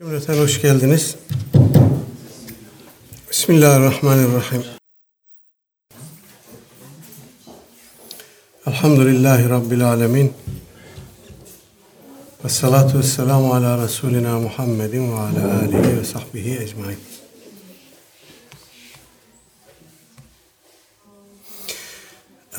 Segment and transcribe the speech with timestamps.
[0.00, 1.16] Cümleten hoş geldiniz.
[3.30, 4.64] Bismillahirrahmanirrahim.
[8.66, 10.32] Elhamdülillahi Rabbil alemin.
[12.44, 16.98] Ve salatu ve selamu ala Resulina Muhammedin ve ala alihi ve sahbihi ecmain.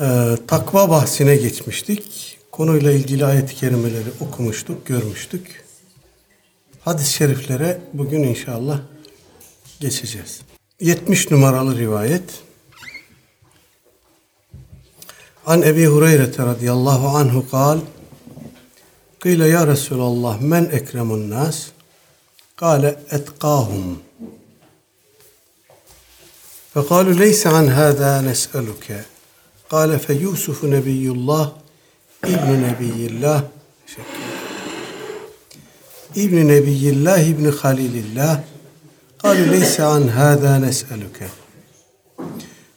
[0.00, 2.38] Ee, takva bahsine geçmiştik.
[2.52, 5.67] Konuyla ilgili ayet-i kerimeleri okumuştuk, görmüştük
[6.87, 8.79] Hadis-i şeriflere bugün inşallah
[9.79, 10.41] geçeceğiz.
[10.79, 12.23] 70 numaralı rivayet.
[15.45, 17.79] An Ebi Hureyre radıyallahu anhu kal
[19.19, 21.67] Kıyle ya Resulallah men ekremun nas
[22.55, 23.99] Kale etkahum
[26.73, 29.05] فقالوا ليس عن هذا نسألك
[29.69, 31.45] قال فيوسف نبي الله
[32.33, 33.39] ابن نبي الله
[36.16, 38.44] ابن نبي الله ابن خليل الله.
[39.18, 41.28] قالوا ليس عن هذا نسألك.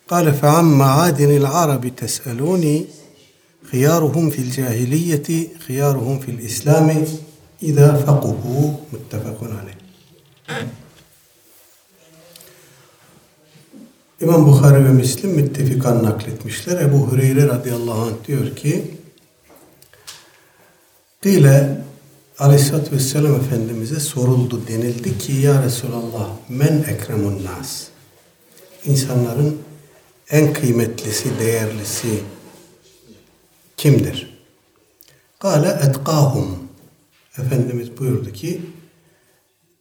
[0.08, 2.86] قال فعن معادن العرب تسألوني
[3.72, 7.06] خيارهم في الجاهلية خيارهم في الإسلام
[7.64, 8.72] إذا فقهوا.
[8.94, 9.82] متفق عليه.
[14.22, 16.82] İmam Bukhari ve Müslim müttefikan nakletmişler.
[16.82, 18.92] Ebu Hureyre radıyallahu anh diyor ki
[21.24, 21.82] Dile
[22.42, 27.88] Aleyhisselatü Vesselam Efendimiz'e soruldu denildi ki Ya Resulallah men ekremun nas
[28.86, 29.58] İnsanların
[30.32, 32.24] en kıymetlisi, değerlisi
[33.78, 34.40] kimdir?
[35.40, 36.60] Kale etkahum
[37.38, 38.62] Efendimiz buyurdu ki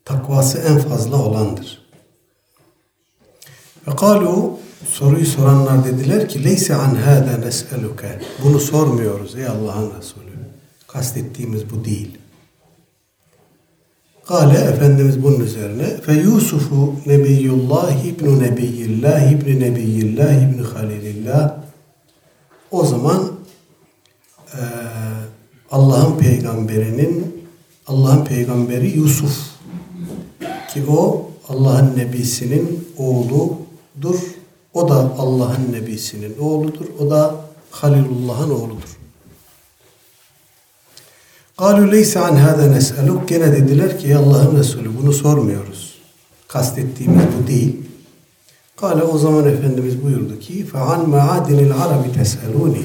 [0.05, 1.87] takvası en fazla olandır.
[3.89, 4.59] Ve kalu
[4.89, 10.31] soruyu soranlar dediler ki leyse an hâdâ nes'eluke bunu sormuyoruz ey Allah'ın Resulü.
[10.89, 12.19] Kastettiğimiz bu değil.
[14.27, 21.61] Kale Efendimiz bunun üzerine fe Yusufu Nebiyullah ibn Nebiyillah ibn Nebiyillah ibn Halilillah
[22.71, 23.33] o zaman
[24.55, 24.61] e,
[25.71, 27.45] Allah'ın peygamberinin
[27.87, 29.51] Allah'ın peygamberi Yusuf
[30.75, 34.19] ki o Allah'ın nebisinin oğludur.
[34.75, 36.87] O da Allah'ın nebisinin oğludur.
[36.99, 37.35] O da
[37.71, 39.00] Halilullah'ın oğludur.
[41.60, 45.96] قالوا ليس عن هذا نسألك gene dediler ki Allah'ın Resulü bunu sormuyoruz.
[46.48, 47.76] Kastettiğimiz bu değil.
[48.76, 52.76] Kale o zaman Efendimiz buyurdu ki فَعَنْ مَعَادِنِ الْعَرَبِ تَسْأَلُونِ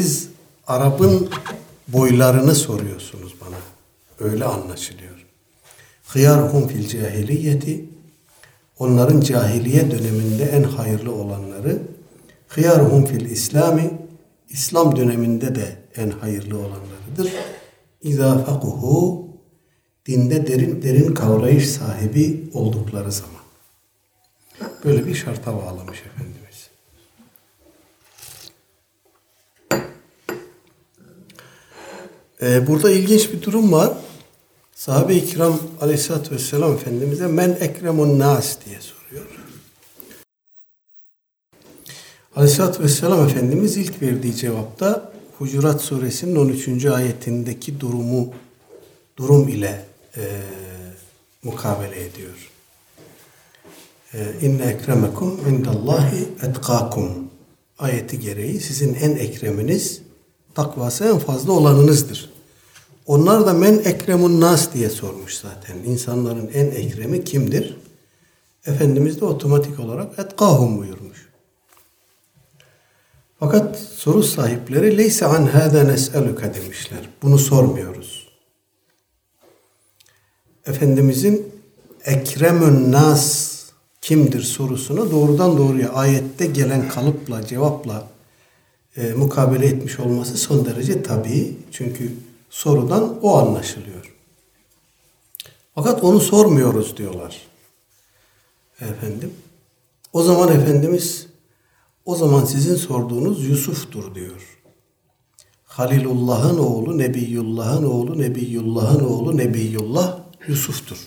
[0.00, 0.28] Siz
[0.66, 1.28] Arap'ın
[1.88, 3.56] boylarını soruyorsunuz bana.
[4.30, 5.26] Öyle anlaşılıyor.
[6.12, 7.84] خِيَارْهُمْ fil cahiliyeti
[8.78, 11.82] Onların cahiliye döneminde en hayırlı olanları
[12.50, 13.90] خِيَارْهُمْ fil İslami
[14.50, 17.33] İslam döneminde de en hayırlı olanlarıdır.
[18.01, 19.27] İzâ fakuhu
[20.05, 23.41] dinde derin derin kavrayış sahibi oldukları zaman.
[24.85, 26.69] Böyle bir şarta bağlamış Efendimiz.
[32.41, 33.93] Ee, burada ilginç bir durum var.
[34.75, 39.25] Sahabe-i kiram aleyhissalatü vesselam Efendimiz'e men ekremun nas diye soruyor.
[42.35, 45.10] Aleyhisselatü Vesselam Efendimiz ilk verdiği cevapta
[45.41, 46.85] Hucurat Suresinin 13.
[46.85, 48.29] ayetindeki durumu
[49.17, 49.85] durum ile
[50.17, 50.21] e,
[51.43, 52.51] mukabele ediyor.
[54.13, 57.11] E, İnne ekremekum indallahi etkakum
[57.79, 60.01] ayeti gereği sizin en ekreminiz
[60.55, 62.33] takvası en fazla olanınızdır.
[63.05, 65.77] Onlar da men ekremun nas diye sormuş zaten.
[65.85, 67.77] İnsanların en ekremi kimdir?
[68.65, 71.00] Efendimiz de otomatik olarak etkahum buyurmuş.
[73.43, 76.99] Fakat soru sahipleri leyse an hâdâ nes'eluke demişler.
[77.21, 78.27] Bunu sormuyoruz.
[80.65, 81.51] Efendimizin
[82.05, 83.51] ekremün nas
[84.01, 88.07] kimdir sorusuna doğrudan doğruya ayette gelen kalıpla, cevapla
[88.97, 91.57] e, mukabele etmiş olması son derece tabii.
[91.71, 92.13] Çünkü
[92.49, 94.15] sorudan o anlaşılıyor.
[95.75, 97.41] Fakat onu sormuyoruz diyorlar.
[98.81, 99.33] Efendim.
[100.13, 101.30] O zaman Efendimiz
[102.05, 104.57] o zaman sizin sorduğunuz Yusuf'tur diyor.
[105.63, 110.97] Halilullah'ın oğlu, Nebiyullah'ın oğlu, Nebiyullah'ın oğlu, Nebiyullah Yusuf'tur.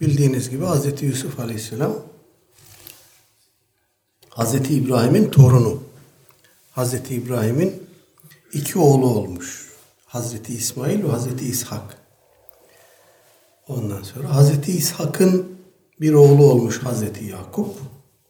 [0.00, 1.02] Bildiğiniz gibi Hz.
[1.02, 1.92] Yusuf Aleyhisselam
[4.30, 4.54] Hz.
[4.54, 5.82] İbrahim'in torunu.
[6.76, 6.94] Hz.
[6.94, 7.82] İbrahim'in
[8.52, 9.70] iki oğlu olmuş.
[10.08, 10.34] Hz.
[10.48, 11.42] İsmail ve Hz.
[11.42, 11.98] İshak.
[13.68, 14.68] Ondan sonra Hz.
[14.68, 15.56] İshak'ın
[16.00, 17.02] bir oğlu olmuş Hz.
[17.28, 17.76] Yakup.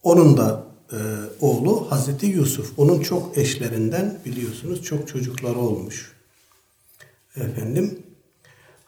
[0.03, 0.97] Onun da e,
[1.41, 2.73] oğlu Hazreti Yusuf.
[2.77, 6.13] Onun çok eşlerinden biliyorsunuz çok çocukları olmuş.
[7.37, 7.99] Efendim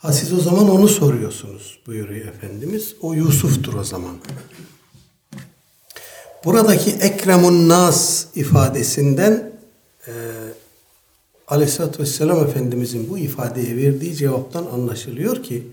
[0.02, 2.94] Ha siz o zaman onu soruyorsunuz buyuruyor Efendimiz.
[3.00, 4.16] O Yusuf'tur o zaman.
[6.44, 9.52] Buradaki Ekremun Nas ifadesinden
[10.06, 10.12] e,
[11.48, 15.68] Aleyhisselatü Vesselam Efendimizin bu ifadeye verdiği cevaptan anlaşılıyor ki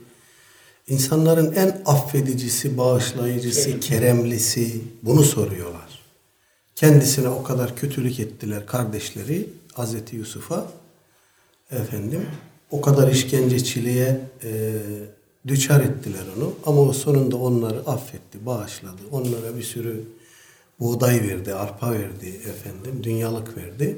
[0.87, 5.78] insanların en affedicisi, bağışlayıcısı, keremlisi bunu soruyorlar.
[6.79, 10.67] Kendisine o kadar kötülük ettiler kardeşleri Hazreti Yusuf'a
[11.71, 12.25] efendim
[12.71, 14.73] o kadar işkenceciliğe e,
[15.47, 19.01] düçar ettiler onu ama o sonunda onları affetti, bağışladı.
[19.11, 20.03] Onlara bir sürü
[20.79, 23.97] buğday verdi, arpa verdi efendim, dünyalık verdi.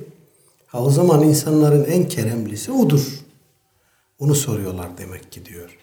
[0.68, 3.20] Ha o zaman insanların en keremlisi odur.
[4.20, 5.78] Onu soruyorlar demek ki diyor.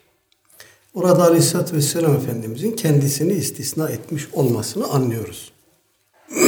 [0.94, 5.52] Orada Aleyhisselatü Vesselam Efendimizin kendisini istisna etmiş olmasını anlıyoruz.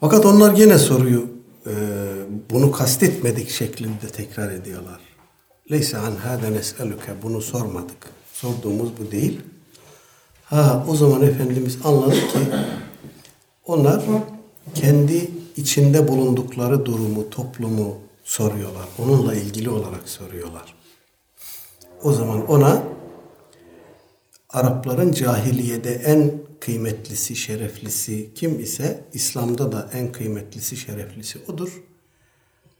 [0.00, 1.30] Fakat onlar yine soruyu
[1.66, 1.72] e,
[2.50, 5.00] bunu kastetmedik şeklinde tekrar ediyorlar.
[5.70, 8.10] Leyse an hâde nes'eluke bunu sormadık.
[8.32, 9.40] Sorduğumuz bu değil.
[10.44, 12.38] Ha o zaman Efendimiz anladı ki
[13.66, 14.02] onlar
[14.74, 18.88] kendi içinde bulundukları durumu, toplumu soruyorlar.
[18.98, 20.74] Onunla ilgili olarak soruyorlar.
[22.02, 22.82] O zaman ona
[24.52, 31.82] Arapların cahiliyede en kıymetlisi, şereflisi kim ise İslam'da da en kıymetlisi, şereflisi odur.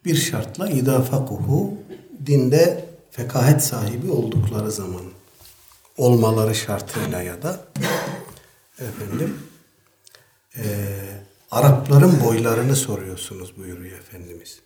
[0.04, 1.74] Bir şartla idafakuhu
[2.26, 5.02] dinde fekahet sahibi oldukları zaman
[5.98, 7.64] olmaları şartıyla ya da
[8.78, 9.38] efendim
[10.56, 10.64] e,
[11.50, 14.60] Arapların boylarını soruyorsunuz buyuruyor Efendimiz.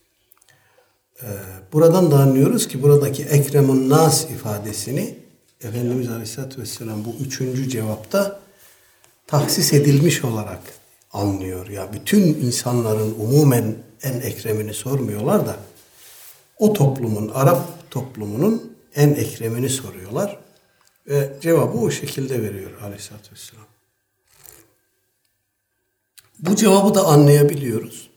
[1.23, 1.29] E,
[1.73, 5.19] buradan da anlıyoruz ki buradaki Ekremun Nas ifadesini
[5.65, 8.44] Efendimiz Aleyhisselatü Vesselam bu üçüncü cevapta
[9.27, 10.61] tahsis edilmiş olarak
[11.13, 11.69] anlıyor.
[11.69, 15.57] Ya bütün insanların umumen en ekremini sormuyorlar da
[16.59, 20.39] o toplumun, Arap toplumunun en ekremini soruyorlar.
[21.07, 23.67] Ve cevabı o şekilde veriyor Aleyhisselatü Vesselam.
[26.39, 28.11] Bu cevabı da anlayabiliyoruz.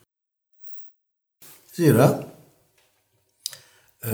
[1.73, 2.27] Zira
[4.05, 4.11] e,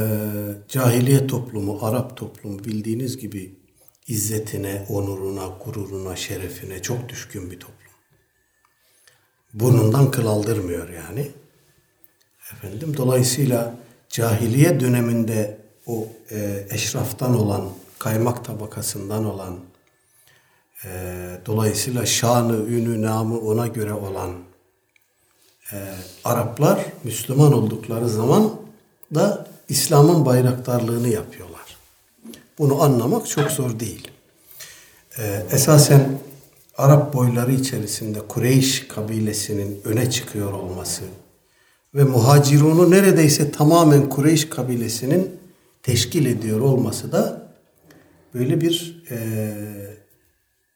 [0.68, 3.63] cahiliye toplumu, Arap toplumu bildiğiniz gibi
[4.08, 7.78] izzetine, onuruna, gururuna, şerefine çok düşkün bir toplum.
[9.54, 11.32] Burnundan kıl aldırmıyor yani.
[12.52, 13.76] Efendim dolayısıyla
[14.10, 15.58] cahiliye döneminde
[15.88, 17.70] o e, eşraftan olan,
[18.00, 19.60] kaymak tabakasından olan,
[20.86, 20.90] e,
[21.46, 24.32] dolayısıyla şanı, ünü, namı ona göre olan
[25.74, 25.78] e,
[26.24, 28.56] Araplar Müslüman oldukları zaman
[29.16, 31.53] da İslam'ın bayraktarlığını yapıyorlar.
[32.60, 34.08] Bunu anlamak çok zor değil.
[35.20, 36.20] Ee, esasen
[36.78, 41.04] Arap boyları içerisinde Kureyş kabilesinin öne çıkıyor olması
[41.96, 45.40] ve muhacirunu neredeyse tamamen Kureyş kabilesinin
[45.84, 47.52] teşkil ediyor olması da
[48.34, 49.18] böyle bir e,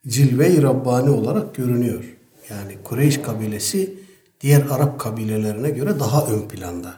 [0.07, 2.03] cilve-i Rabbani olarak görünüyor.
[2.49, 3.99] Yani Kureyş kabilesi
[4.41, 6.93] diğer Arap kabilelerine göre daha ön planda,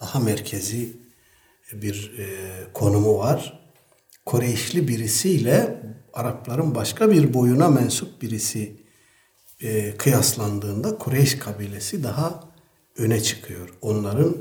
[0.00, 0.88] daha merkezi
[1.72, 2.26] bir e,
[2.72, 3.63] konumu var.
[4.26, 5.82] Kureyşli birisiyle
[6.14, 8.72] Arapların başka bir boyuna mensup birisi
[9.60, 12.44] e, kıyaslandığında Kureyş kabilesi daha
[12.98, 13.68] öne çıkıyor.
[13.82, 14.36] Onların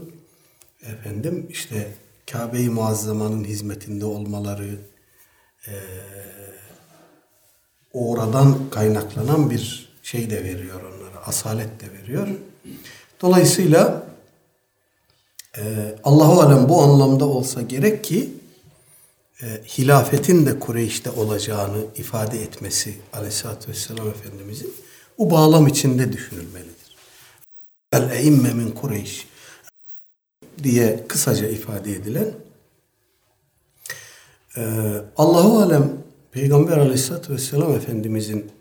[0.81, 1.93] efendim işte
[2.31, 4.77] Kabe-i Muazzama'nın hizmetinde olmaları
[5.67, 5.73] e,
[7.93, 11.25] oradan kaynaklanan bir şey de veriyor onlara.
[11.25, 12.27] Asalet de veriyor.
[13.21, 14.03] Dolayısıyla
[15.57, 18.33] e, Allahu Alem bu anlamda olsa gerek ki
[19.43, 24.73] e, hilafetin de Kureyş'te olacağını ifade etmesi Aleyhisselatü Vesselam Efendimizin
[25.17, 26.95] bu bağlam içinde düşünülmelidir.
[27.91, 29.27] El-eimme min Kureyş
[30.63, 32.33] diye kısaca ifade edilen
[34.57, 34.61] e,
[35.17, 38.51] Allahu Alem Peygamber Aleyhisselatü Vesselam Efendimizin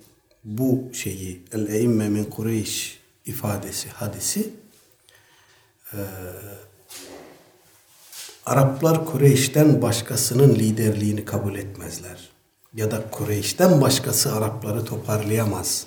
[0.44, 4.50] bu şeyi el-eimme min Kureyş ifadesi, hadisi
[5.92, 5.98] e,
[8.46, 12.28] Araplar Kureyş'ten başkasının liderliğini kabul etmezler.
[12.74, 15.86] Ya da Kureyş'ten başkası Arapları toparlayamaz.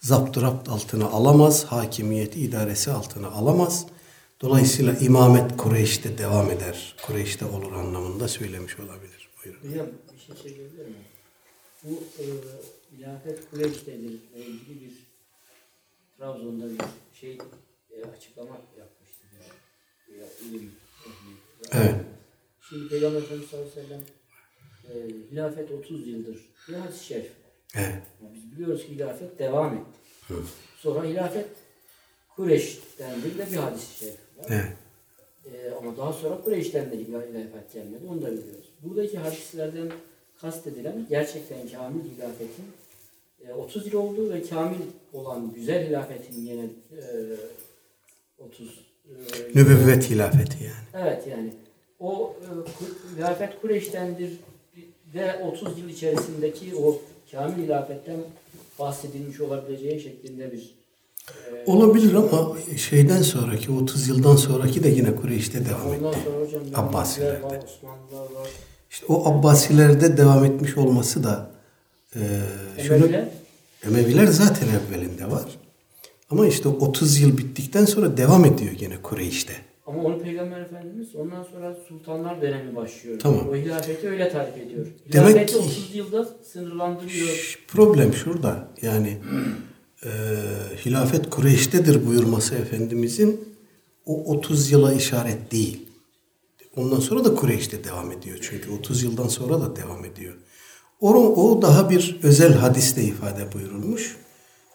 [0.00, 3.86] Zapturapt altına alamaz, hakimiyeti idaresi altına alamaz.
[4.40, 6.96] Dolayısıyla imamet Kureyş'te devam eder.
[7.06, 9.28] Kureyş'te olur anlamında söylemiş olabilir.
[9.44, 9.60] Buyurun.
[9.70, 11.04] Hocam bir şey söyleyebilir miyim?
[11.84, 12.24] Bu e,
[12.98, 14.92] ilafet Kureyş'tedir ile ilgili bir
[16.18, 16.78] Trabzon'da bir
[17.20, 17.38] şey
[17.90, 19.26] e, açıklama yapmıştı.
[19.34, 20.20] Yani.
[20.20, 20.72] Ya, ilim.
[21.72, 21.94] Evet.
[22.68, 24.02] Şimdi Peygamber Efendimiz sallallahu aleyhi ve sellem
[24.90, 26.36] e, hilafet 30 yıldır.
[26.68, 27.32] Bir hadis-i şerif.
[27.74, 28.02] Evet.
[28.22, 30.34] Yani biz biliyoruz ki hilafet devam etti.
[30.78, 31.48] Sonra hilafet
[32.36, 34.46] Kureyş'tendir de bir hadis-i şerif var.
[34.48, 34.72] Evet.
[35.52, 38.04] E, ama daha sonra Kureyş'ten de hilafet gelmedi.
[38.10, 38.68] Onu da biliyoruz.
[38.82, 39.92] Buradaki hadislerden
[40.40, 42.64] kastedilen gerçekten kamil hilafetin
[43.48, 44.80] e, 30 yıl olduğu ve kamil
[45.12, 47.36] olan güzel hilafetin yine e,
[48.38, 48.89] 30 e,
[49.54, 51.04] Nübüvvet hilafeti yani.
[51.06, 51.52] Evet yani
[52.00, 54.30] o e, hilafet Kureyş'tendir
[55.14, 56.98] ve 30 yıl içerisindeki o
[57.32, 58.16] kamil hilafetten
[58.78, 60.74] bahsedilmiş olabileceği şeklinde bir
[61.30, 66.18] e, Olabilir ama şeyden sonraki 30 yıldan sonraki de yine Kureyş'te devam ondan etti.
[66.24, 67.34] sonra hocam Abbasilerde.
[67.46, 68.48] Yahudilər var, Osmanlılar var.
[68.90, 71.50] İşte o Abbasilerde devam etmiş olması da
[72.16, 72.20] e,
[72.82, 73.08] şunu
[73.86, 75.44] Emeviler zaten evvelinde var.
[76.30, 79.52] Ama işte o 30 yıl bittikten sonra devam ediyor gene Kureyş'te.
[79.86, 83.18] ama onu Peygamber Efendimiz ondan sonra sultanlar dönemi başlıyor.
[83.20, 83.48] Tamam.
[83.48, 84.86] O hilafeti öyle tarif ediyor.
[85.12, 87.58] Demek Hilafeti ki- 30 yılda sınırlandırıyor.
[87.68, 88.68] Problem şurada.
[88.82, 89.18] Yani
[90.04, 90.08] e,
[90.86, 93.40] hilafet Kureyş'tedir buyurması Efendimizin
[94.06, 95.86] o 30 yıla işaret değil.
[96.76, 98.38] Ondan sonra da Kureyş'te devam ediyor.
[98.42, 100.34] Çünkü 30 yıldan sonra da devam ediyor.
[101.00, 104.16] O, o daha bir özel hadiste ifade buyurulmuş.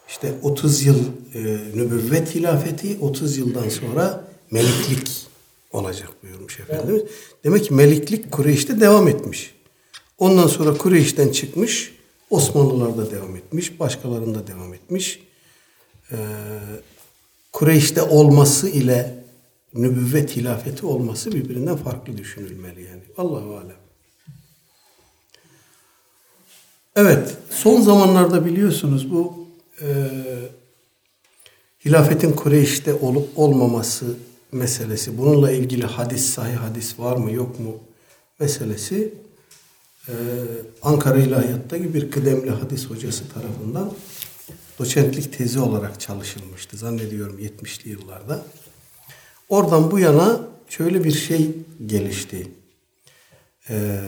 [0.08, 0.98] İşte 30 yıl
[1.34, 1.40] e,
[1.74, 5.26] nübüvvet hilafeti, 30 yıldan sonra meliklik
[5.72, 7.02] olacak buyurmuş Efendimiz.
[7.44, 9.54] Demek ki meliklik Kureyş'te devam etmiş.
[10.18, 11.94] Ondan sonra Kureyş'ten çıkmış,
[12.30, 15.20] Osmanlılar'da devam etmiş, başkalarında devam etmiş.
[16.12, 16.16] Ee,
[17.52, 19.24] Kureyş'te olması ile
[19.74, 23.02] nübüvvet hilafeti olması birbirinden farklı düşünülmeli yani.
[23.16, 23.76] Allahu alem.
[26.96, 29.45] Evet, son zamanlarda biliyorsunuz bu
[29.82, 29.86] e,
[31.84, 34.16] hilafetin Kureyş'te olup olmaması
[34.52, 37.78] meselesi, bununla ilgili hadis, sahih hadis var mı yok mu
[38.38, 39.14] meselesi
[40.08, 40.14] e,
[40.82, 43.92] Ankara İlahiyat'taki bir kıdemli hadis hocası tarafından
[44.78, 46.76] doçentlik tezi olarak çalışılmıştı.
[46.76, 48.42] Zannediyorum 70'li yıllarda.
[49.48, 51.50] Oradan bu yana şöyle bir şey
[51.86, 52.48] gelişti.
[53.70, 54.00] Ee,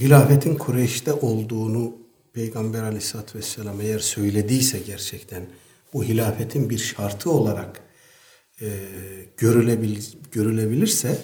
[0.00, 1.92] hilafetin Kureyş'te olduğunu
[2.32, 5.46] Peygamber aleyhissalatü vesselam eğer söylediyse gerçekten
[5.92, 7.80] bu hilafetin bir şartı olarak
[8.60, 8.68] e,
[9.36, 11.18] görülebil, görülebilirse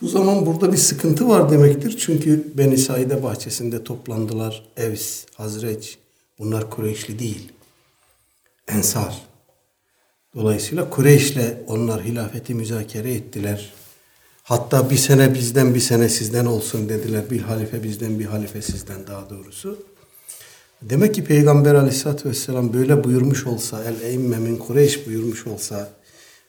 [0.00, 1.96] bu zaman burada bir sıkıntı var demektir.
[1.98, 4.68] Çünkü Beni Saide bahçesinde toplandılar.
[4.76, 5.98] Evs, Hazreç.
[6.38, 7.52] Bunlar Kureyşli değil.
[8.68, 9.22] Ensar.
[10.34, 13.72] Dolayısıyla Kureyş'le onlar hilafeti müzakere ettiler.
[14.48, 17.30] Hatta bir sene bizden bir sene sizden olsun dediler.
[17.30, 19.78] Bir halife bizden bir halife sizden daha doğrusu.
[20.82, 25.90] Demek ki Peygamber aleyhissalatü vesselam böyle buyurmuş olsa, el eimme min Kureyş buyurmuş olsa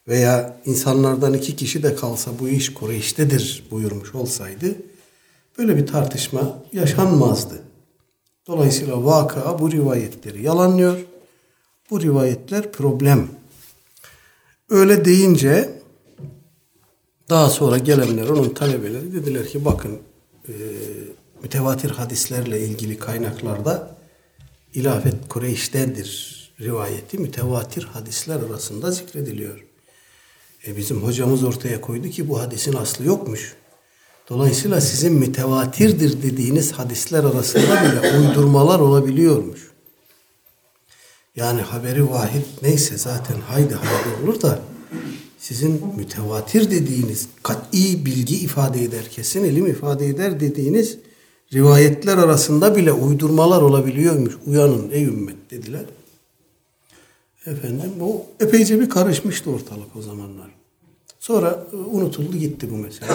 [0.08, 4.76] veya insanlardan iki kişi de kalsa bu iş Kureyş'tedir buyurmuş olsaydı
[5.58, 7.62] böyle bir tartışma yaşanmazdı.
[8.48, 10.98] Dolayısıyla vaka bu rivayetleri yalanlıyor.
[11.92, 13.28] Bu rivayetler problem.
[14.70, 15.79] Öyle deyince
[17.30, 20.00] daha sonra gelenler onun talebeleri dediler ki bakın
[20.48, 20.54] e,
[21.44, 23.98] mütevatir hadislerle ilgili kaynaklarda
[24.74, 29.66] ilafet Kureyş'tedir rivayeti mütevatir hadisler arasında zikrediliyor.
[30.68, 33.56] E bizim hocamız ortaya koydu ki bu hadisin aslı yokmuş.
[34.30, 39.70] Dolayısıyla sizin mütevatirdir dediğiniz hadisler arasında bile uydurmalar olabiliyormuş.
[41.36, 44.60] Yani haberi vahid neyse zaten haydi haydi olur da
[45.40, 50.98] sizin mütevatir dediğiniz kat'i bilgi ifade eder, kesin ilim ifade eder dediğiniz
[51.54, 54.34] rivayetler arasında bile uydurmalar olabiliyormuş.
[54.46, 55.86] Uyanın ey ümmet dediler.
[57.46, 60.50] Efendim bu epeyce bir karışmıştı ortalık o zamanlar.
[61.20, 63.12] Sonra e, unutuldu gitti bu mesele.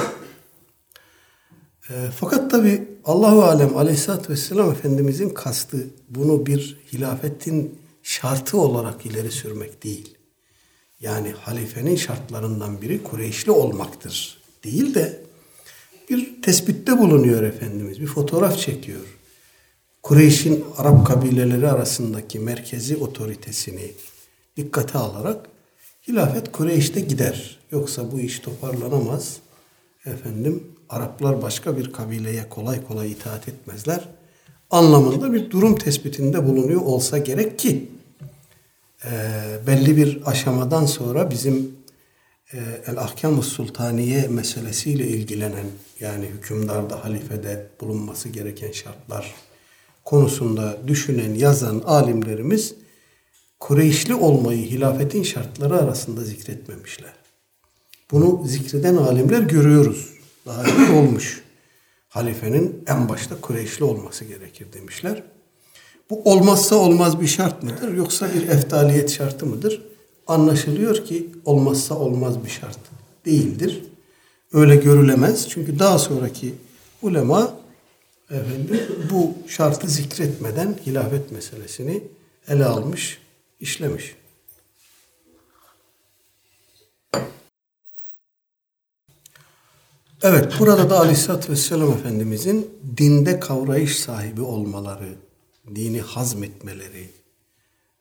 [1.91, 9.31] E, fakat tabi Allahu Alem Aleyhisselatü Vesselam Efendimizin kastı bunu bir hilafetin şartı olarak ileri
[9.31, 10.14] sürmek değil.
[11.01, 14.39] Yani halifenin şartlarından biri Kureyşli olmaktır.
[14.65, 15.21] Değil de
[16.11, 18.01] bir tespitte bulunuyor Efendimiz.
[18.01, 19.01] Bir fotoğraf çekiyor.
[20.03, 23.93] Kureyş'in Arap kabileleri arasındaki merkezi otoritesini
[24.57, 25.47] dikkate alarak
[26.09, 27.59] hilafet Kureyş'te gider.
[27.71, 29.37] Yoksa bu iş toparlanamaz.
[30.07, 34.09] Efendim Araplar başka bir kabileye kolay kolay itaat etmezler.
[34.71, 37.89] Anlamında bir durum tespitinde bulunuyor olsa gerek ki
[39.05, 39.11] e,
[39.67, 41.77] belli bir aşamadan sonra bizim
[42.53, 45.67] e, El Ahkam-ı Sultaniye meselesiyle ilgilenen
[46.01, 49.35] yani hükümdarda halifede bulunması gereken şartlar
[50.05, 52.75] konusunda düşünen, yazan alimlerimiz
[53.61, 57.13] Kureyşli olmayı hilafetin şartları arasında zikretmemişler.
[58.11, 60.13] Bunu zikreden alimler görüyoruz.
[60.47, 61.43] Daha önce olmuş.
[62.09, 65.23] Halifenin en başta Kureyşli olması gerekir demişler.
[66.11, 69.83] Bu olmazsa olmaz bir şart mıdır yoksa bir eftaliyet şartı mıdır?
[70.27, 72.79] Anlaşılıyor ki olmazsa olmaz bir şart.
[73.27, 73.83] değildir.
[74.53, 75.49] Öyle görülemez.
[75.49, 76.55] Çünkü daha sonraki
[77.03, 77.55] ulema
[78.31, 78.81] efendim
[79.11, 82.03] bu şartı zikretmeden hilafet meselesini
[82.49, 83.19] ele almış,
[83.61, 84.15] işlemiş.
[90.23, 95.15] Evet, burada da Aleyhisselatü Vesselam Efendimizin dinde kavrayış sahibi olmaları,
[95.75, 97.11] dini hazmetmeleri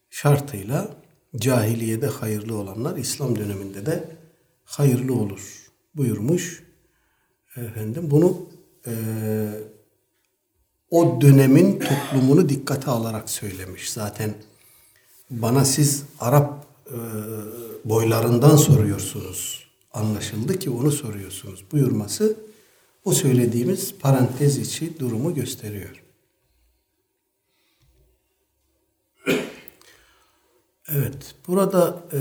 [0.09, 0.95] şartıyla
[1.37, 4.17] cahiliyede hayırlı olanlar İslam döneminde de
[4.65, 6.63] hayırlı olur buyurmuş.
[7.55, 8.37] Efendim bunu
[8.87, 8.93] e,
[10.91, 13.91] o dönemin toplumunu dikkate alarak söylemiş.
[13.91, 14.33] Zaten
[15.29, 16.97] bana siz Arap e,
[17.85, 19.63] boylarından soruyorsunuz.
[19.93, 22.37] Anlaşıldı ki onu soruyorsunuz buyurması
[23.05, 26.02] o söylediğimiz parantez içi durumu gösteriyor.
[30.91, 32.19] Evet, burada e,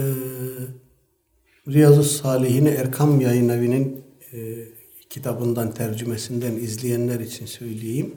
[1.68, 4.68] Riyazu Salihini Erkam Yayın Evi'nin e,
[5.10, 8.16] kitabından, tercümesinden izleyenler için söyleyeyim.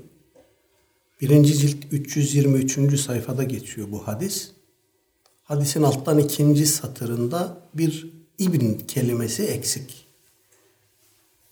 [1.22, 3.00] Birinci cilt 323.
[3.00, 4.52] sayfada geçiyor bu hadis.
[5.44, 10.06] Hadisin alttan ikinci satırında bir ibn kelimesi eksik.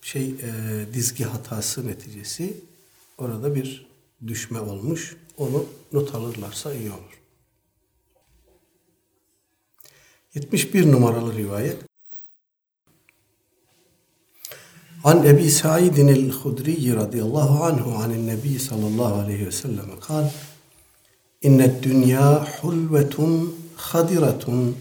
[0.02, 0.54] Şey e,
[0.94, 2.54] dizgi hatası neticesi
[3.18, 3.88] orada bir
[4.28, 5.18] düşme olmuş.
[5.38, 7.23] Onu not alırlarsa iyi olur.
[10.36, 11.78] 71 numaralı rivayet.
[15.04, 20.30] An Ebi Sa'idin el-Hudri radıyallahu anhu anin Nebi sallallahu aleyhi ve sellem kal
[21.42, 24.78] İnned dünya hulvetun hadiratun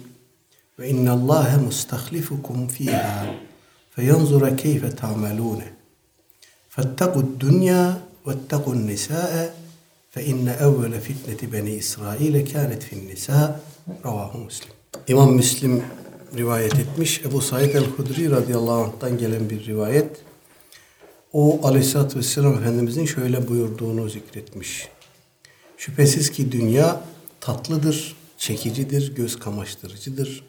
[0.79, 3.35] ve innallâhe mustahlifukum fiha
[3.91, 5.73] feyanzura keyfe ta'melûne
[6.77, 7.85] فاتقوا الدنيا
[8.27, 9.33] واتقوا النساء
[10.11, 13.49] فإن أول فتنة بني إسرائيل كانت في النساء
[14.05, 15.85] رواه مسلم İmam Müslim
[16.37, 17.21] rivayet etmiş.
[17.21, 20.17] Ebu Said el-Hudri radıyallahu anh'tan gelen bir rivayet.
[21.33, 24.89] O aleyhissalatü vesselam Efendimizin şöyle buyurduğunu zikretmiş.
[25.77, 27.01] Şüphesiz ki dünya
[27.41, 30.45] tatlıdır, çekicidir, göz kamaştırıcıdır.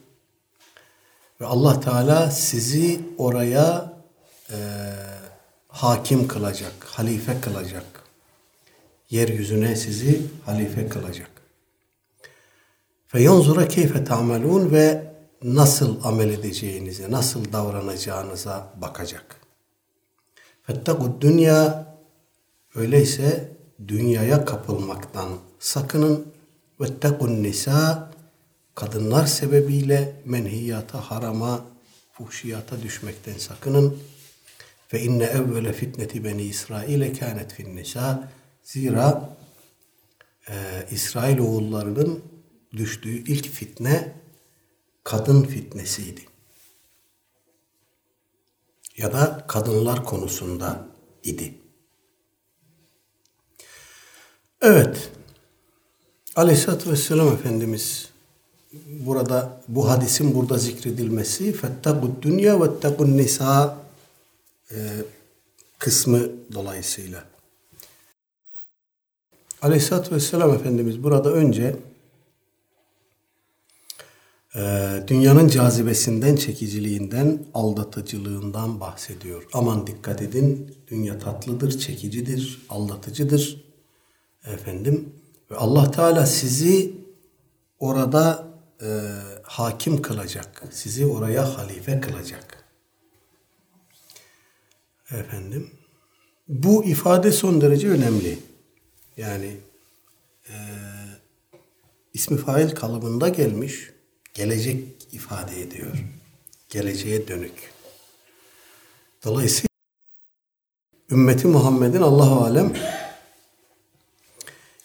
[1.42, 3.94] Ve Allah Teala sizi oraya
[4.52, 4.58] e,
[5.68, 7.86] hakim kılacak, halife kılacak.
[9.10, 11.33] Yeryüzüne sizi halife kılacak
[13.14, 19.36] feyunzura keyfe tamelun ve nasıl amel edeceğinize, nasıl davranacağınıza bakacak.
[20.64, 21.88] Fettegud dünya
[22.76, 23.52] öyleyse
[23.88, 26.28] dünyaya kapılmaktan sakının
[26.82, 28.12] ve tekun nisa
[28.76, 31.66] kadınlar sebebiyle menhiyata, harama,
[32.12, 33.98] fuhşiyata düşmekten sakının.
[34.94, 38.30] Ve inne evvele fitneti beni İsrail'e kânet fin nisa.
[38.64, 39.30] Zira
[40.50, 40.54] e,
[40.92, 42.33] İsrail oğullarının
[42.78, 44.14] düştüğü ilk fitne
[45.04, 46.22] kadın fitnesiydi.
[48.98, 50.88] Ya da kadınlar konusunda
[51.24, 51.54] idi.
[54.62, 55.12] Evet.
[56.36, 58.10] Aleyhisselatü Vesselam Efendimiz
[58.88, 63.78] burada bu hadisin burada zikredilmesi fettegud dünya ve tettegud nisa
[65.80, 67.24] kısmı dolayısıyla.
[69.62, 71.76] Aleyhisselatü Vesselam Efendimiz burada önce
[75.08, 79.48] dünyanın cazibesinden, çekiciliğinden, aldatıcılığından bahsediyor.
[79.54, 83.64] Aman dikkat edin, dünya tatlıdır, çekicidir, aldatıcıdır.
[84.46, 85.14] Efendim,
[85.52, 86.96] ve Allah Teala sizi
[87.80, 88.48] orada
[88.82, 88.88] e,
[89.44, 92.64] hakim kılacak, sizi oraya halife kılacak.
[95.12, 95.72] Efendim,
[96.48, 98.40] bu ifade son derece önemli.
[99.18, 99.58] Yani
[100.50, 100.56] e,
[102.14, 103.94] ismi fail kalıbında gelmiş
[104.34, 106.06] gelecek ifade ediyor.
[106.70, 107.74] Geleceğe dönük.
[109.24, 109.68] Dolayısıyla
[111.12, 112.74] ümmeti Muhammed'in Allahu alem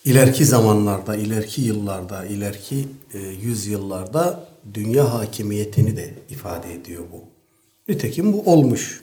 [0.05, 7.25] ileriki zamanlarda, ileriki yıllarda, ileriki e, yüzyıllarda dünya hakimiyetini de ifade ediyor bu.
[7.89, 9.01] Nitekim bu olmuş.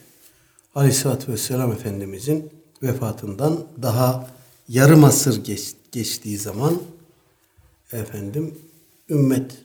[0.76, 2.52] Aleyhisselatü Vesselam Efendimizin
[2.84, 4.30] vefatından daha
[4.70, 6.82] yarım asır geç, geçtiği zaman
[7.92, 8.56] efendim
[9.10, 9.65] ümmet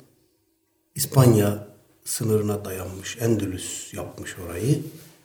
[1.00, 1.66] İspanya
[2.04, 3.18] sınırına dayanmış.
[3.20, 4.82] Endülüs yapmış orayı.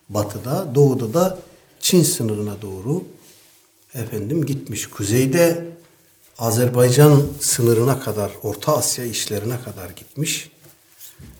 [0.10, 1.40] Batıda, doğuda da
[1.80, 3.04] Çin sınırına doğru
[3.94, 4.88] efendim gitmiş.
[4.88, 5.66] Kuzeyde
[6.38, 10.52] Azerbaycan sınırına kadar, Orta Asya işlerine kadar gitmiş.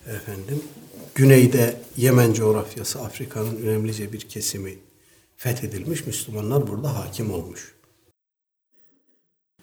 [0.06, 0.62] Efendim
[1.14, 4.78] güneyde Yemen coğrafyası Afrika'nın önemlice bir kesimi
[5.36, 6.06] fethedilmiş.
[6.06, 7.74] Müslümanlar burada hakim olmuş.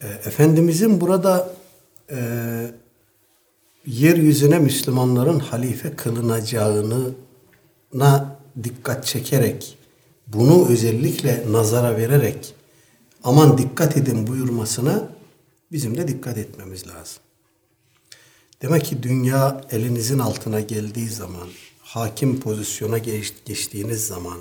[0.01, 1.55] E, Efendimizin burada
[2.11, 2.17] e,
[3.85, 7.11] yeryüzüne Müslümanların halife kılınacağını
[7.93, 9.77] na dikkat çekerek
[10.27, 12.53] bunu özellikle nazara vererek
[13.23, 15.09] aman dikkat edin buyurmasına
[15.71, 17.23] bizim de dikkat etmemiz lazım.
[18.61, 21.47] Demek ki dünya elinizin altına geldiği zaman,
[21.81, 24.37] hakim pozisyona geç, geçtiğiniz zaman,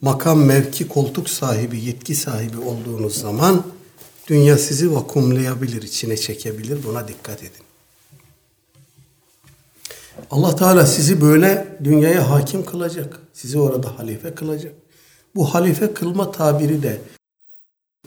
[0.00, 3.64] makam, mevki, koltuk sahibi, yetki sahibi olduğunuz zaman
[4.26, 6.84] dünya sizi vakumlayabilir, içine çekebilir.
[6.84, 7.71] Buna dikkat edin.
[10.30, 13.20] Allah Teala sizi böyle dünyaya hakim kılacak.
[13.32, 14.74] Sizi orada halife kılacak.
[15.34, 17.00] Bu halife kılma tabiri de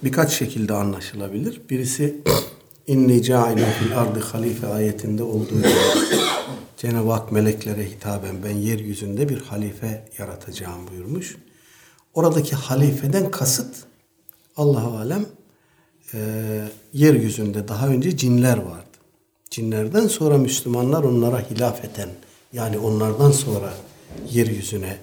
[0.04, 1.62] birkaç şekilde anlaşılabilir.
[1.70, 2.22] Birisi
[2.88, 5.68] inni cailun fil ardı halife ayetinde olduğu gibi
[6.78, 11.38] Cenab-ı Hak meleklere hitaben ben yeryüzünde bir halife yaratacağım buyurmuş.
[12.14, 13.76] Oradaki halifeden kasıt
[14.58, 15.26] Allah alem
[16.14, 16.20] e,
[16.94, 18.85] yeryüzünde daha önce cinler vardı.
[19.56, 22.10] Cinlerden sonra Müslümanlar onlara hilafeten
[22.54, 23.74] yani onlardan sonra
[24.32, 24.98] yeryüzüne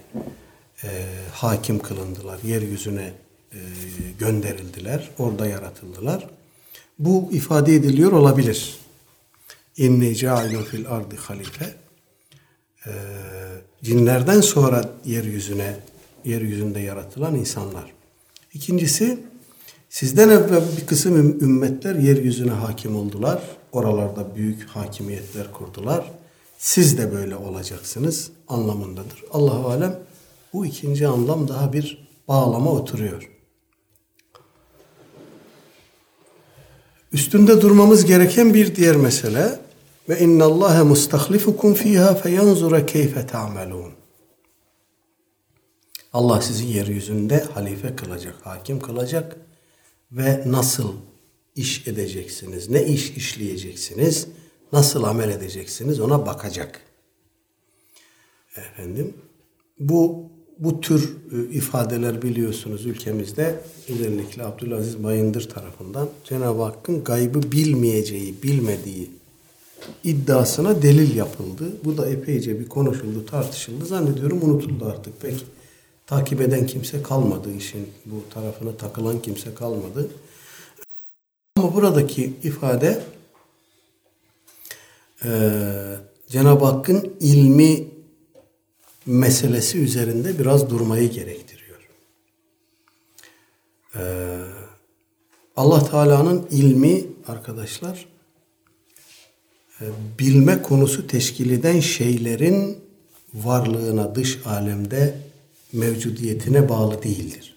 [0.84, 0.88] e,
[1.32, 2.38] hakim kılındılar.
[2.44, 3.12] Yeryüzüne
[3.52, 3.58] e,
[4.18, 5.10] gönderildiler.
[5.18, 6.28] Orada yaratıldılar.
[6.98, 8.76] Bu ifade ediliyor olabilir.
[9.76, 11.74] İnni cailun fil ardı halife.
[12.86, 12.92] E,
[13.82, 15.76] cinlerden sonra yeryüzüne
[16.24, 17.92] yeryüzünde yaratılan insanlar.
[18.54, 19.18] İkincisi
[19.90, 23.42] sizden evvel bir kısım ümmetler yeryüzüne hakim oldular.
[23.72, 26.10] Oralarda büyük hakimiyetler kurdular.
[26.58, 29.24] Siz de böyle olacaksınız anlamındadır.
[29.30, 29.98] Allahu alem
[30.52, 33.30] bu ikinci anlam daha bir bağlama oturuyor.
[37.12, 39.58] Üstünde durmamız gereken bir diğer mesele
[40.08, 43.92] ve inna Allahe mustahlifukum fiha feyanzura keyfe ta'melun.
[46.12, 49.36] Allah sizi yeryüzünde halife kılacak, hakim kılacak
[50.12, 50.92] ve nasıl
[51.56, 54.26] iş edeceksiniz, ne iş işleyeceksiniz,
[54.72, 56.80] nasıl amel edeceksiniz ona bakacak.
[58.56, 59.14] Efendim,
[59.78, 68.42] bu bu tür e, ifadeler biliyorsunuz ülkemizde özellikle Abdülaziz Bayındır tarafından Cenab-ı Hakk'ın gaybı bilmeyeceği,
[68.42, 69.10] bilmediği
[70.04, 71.64] iddiasına delil yapıldı.
[71.84, 73.86] Bu da epeyce bir konuşuldu, tartışıldı.
[73.86, 75.20] Zannediyorum unutuldu artık.
[75.20, 75.44] Pek
[76.06, 80.08] takip eden kimse kalmadı işin bu tarafına takılan kimse kalmadı.
[81.62, 83.02] Ama buradaki ifade
[85.24, 85.30] e,
[86.28, 87.88] Cenab-ı Hakk'ın ilmi
[89.06, 91.78] meselesi üzerinde biraz durmayı gerektiriyor.
[93.96, 94.00] Ee,
[95.56, 98.06] Allah Teala'nın ilmi arkadaşlar
[99.80, 99.84] e,
[100.18, 102.78] bilme konusu teşkil eden şeylerin
[103.34, 105.18] varlığına dış alemde
[105.72, 107.51] mevcudiyetine bağlı değildir.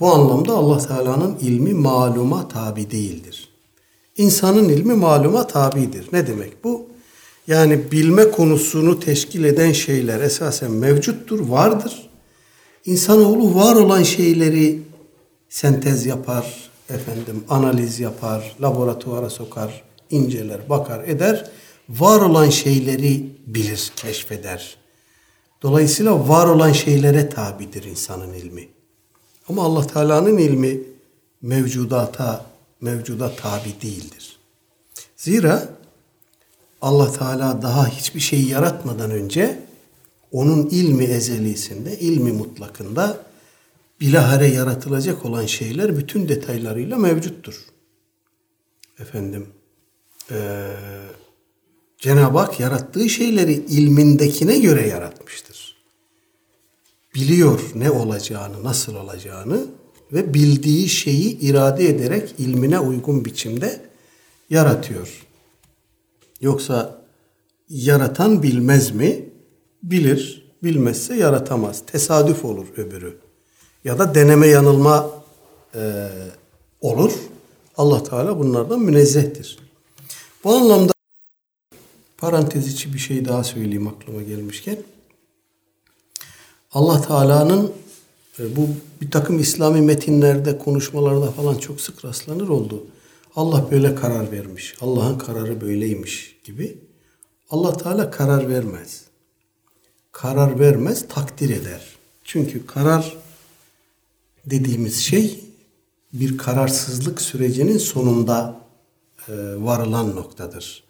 [0.00, 3.48] Bu anlamda Allah Teala'nın ilmi maluma tabi değildir.
[4.16, 6.08] İnsanın ilmi maluma tabidir.
[6.12, 6.86] Ne demek bu?
[7.46, 12.10] Yani bilme konusunu teşkil eden şeyler esasen mevcuttur, vardır.
[12.84, 14.82] İnsanoğlu var olan şeyleri
[15.48, 21.50] sentez yapar, efendim analiz yapar, laboratuvara sokar, inceler, bakar, eder.
[21.88, 24.76] Var olan şeyleri bilir, keşfeder.
[25.62, 28.68] Dolayısıyla var olan şeylere tabidir insanın ilmi.
[29.48, 30.80] Ama Allah Teala'nın ilmi
[31.42, 32.46] mevcudata,
[32.80, 34.38] mevcuda tabi değildir.
[35.16, 35.68] Zira
[36.82, 39.62] Allah Teala daha hiçbir şey yaratmadan önce
[40.32, 43.24] onun ilmi ezelisinde, ilmi mutlakında
[44.00, 47.64] bilahare yaratılacak olan şeyler bütün detaylarıyla mevcuttur.
[48.98, 49.46] Efendim,
[50.30, 50.70] ee,
[51.98, 55.57] Cenab-ı Hak yarattığı şeyleri ilmindekine göre yaratmıştır.
[57.18, 59.66] Biliyor ne olacağını, nasıl olacağını
[60.12, 63.80] ve bildiği şeyi irade ederek ilmine uygun biçimde
[64.50, 65.26] yaratıyor.
[66.40, 67.02] Yoksa
[67.68, 69.28] yaratan bilmez mi?
[69.82, 70.48] Bilir.
[70.62, 71.82] Bilmezse yaratamaz.
[71.86, 73.18] Tesadüf olur öbürü.
[73.84, 75.10] Ya da deneme yanılma
[75.74, 76.08] e,
[76.80, 77.12] olur.
[77.76, 79.58] Allah Teala bunlardan münezzehtir.
[80.44, 80.92] Bu anlamda
[82.18, 84.78] parantez içi bir şey daha söyleyeyim aklıma gelmişken.
[86.72, 87.72] Allah Teala'nın
[88.38, 88.68] e, bu
[89.00, 92.86] bir takım İslami metinlerde, konuşmalarda falan çok sık rastlanır oldu.
[93.36, 94.74] Allah böyle karar vermiş.
[94.80, 96.78] Allah'ın kararı böyleymiş gibi.
[97.50, 99.04] Allah Teala karar vermez.
[100.12, 101.96] Karar vermez, takdir eder.
[102.24, 103.16] Çünkü karar
[104.46, 105.44] dediğimiz şey
[106.12, 108.60] bir kararsızlık sürecinin sonunda
[109.28, 110.84] e, varılan noktadır.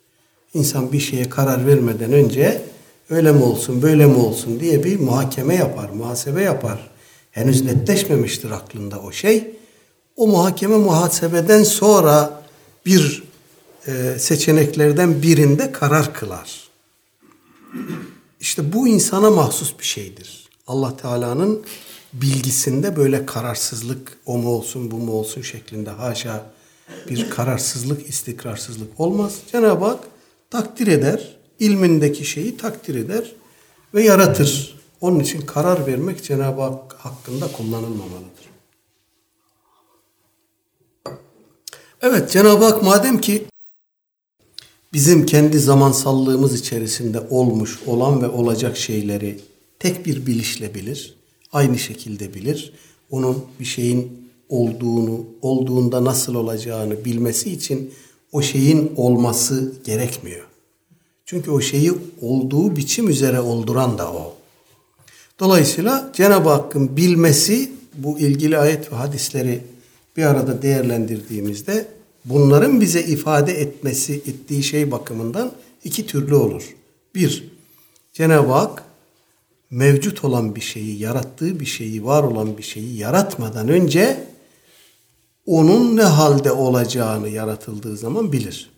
[0.54, 2.62] İnsan bir şeye karar vermeden önce
[3.10, 6.90] öyle mi olsun, böyle mi olsun diye bir muhakeme yapar, muhasebe yapar.
[7.30, 9.50] Henüz netleşmemiştir aklında o şey.
[10.16, 12.42] O muhakeme muhasebeden sonra
[12.86, 13.22] bir
[13.86, 16.68] e, seçeneklerden birinde karar kılar.
[18.40, 20.48] işte bu insana mahsus bir şeydir.
[20.66, 21.62] Allah Teala'nın
[22.12, 26.50] bilgisinde böyle kararsızlık o mu olsun bu mu olsun şeklinde haşa
[27.08, 29.34] bir kararsızlık, istikrarsızlık olmaz.
[29.52, 30.04] Cenab-ı Hak
[30.50, 33.32] takdir eder, ilmindeki şeyi takdir eder
[33.94, 34.78] ve yaratır.
[35.00, 38.48] Onun için karar vermek Cenab-ı Hak hakkında kullanılmamalıdır.
[42.02, 43.44] Evet Cenab-ı Hak madem ki
[44.92, 49.40] bizim kendi zamansallığımız içerisinde olmuş, olan ve olacak şeyleri
[49.78, 51.14] tek bir bilişle bilir.
[51.52, 52.72] Aynı şekilde bilir.
[53.10, 57.94] Onun bir şeyin olduğunu, olduğunda nasıl olacağını bilmesi için
[58.32, 60.47] o şeyin olması gerekmiyor.
[61.30, 64.34] Çünkü o şeyi olduğu biçim üzere olduran da o.
[65.40, 69.64] Dolayısıyla Cenab-ı Hakk'ın bilmesi bu ilgili ayet ve hadisleri
[70.16, 71.88] bir arada değerlendirdiğimizde
[72.24, 75.52] bunların bize ifade etmesi ettiği şey bakımından
[75.84, 76.76] iki türlü olur.
[77.14, 77.50] Bir,
[78.12, 78.84] Cenab-ı Hak
[79.70, 84.24] mevcut olan bir şeyi, yarattığı bir şeyi, var olan bir şeyi yaratmadan önce
[85.46, 88.70] onun ne halde olacağını yaratıldığı zaman bilir.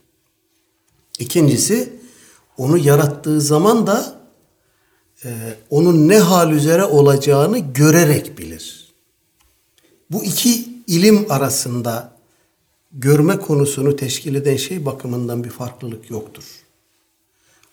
[1.19, 2.00] İkincisi,
[2.57, 4.15] onu yarattığı zaman da
[5.25, 5.31] e,
[5.71, 8.93] onun ne hal üzere olacağını görerek bilir.
[10.11, 12.13] Bu iki ilim arasında
[12.93, 16.45] görme konusunu teşkil eden şey bakımından bir farklılık yoktur.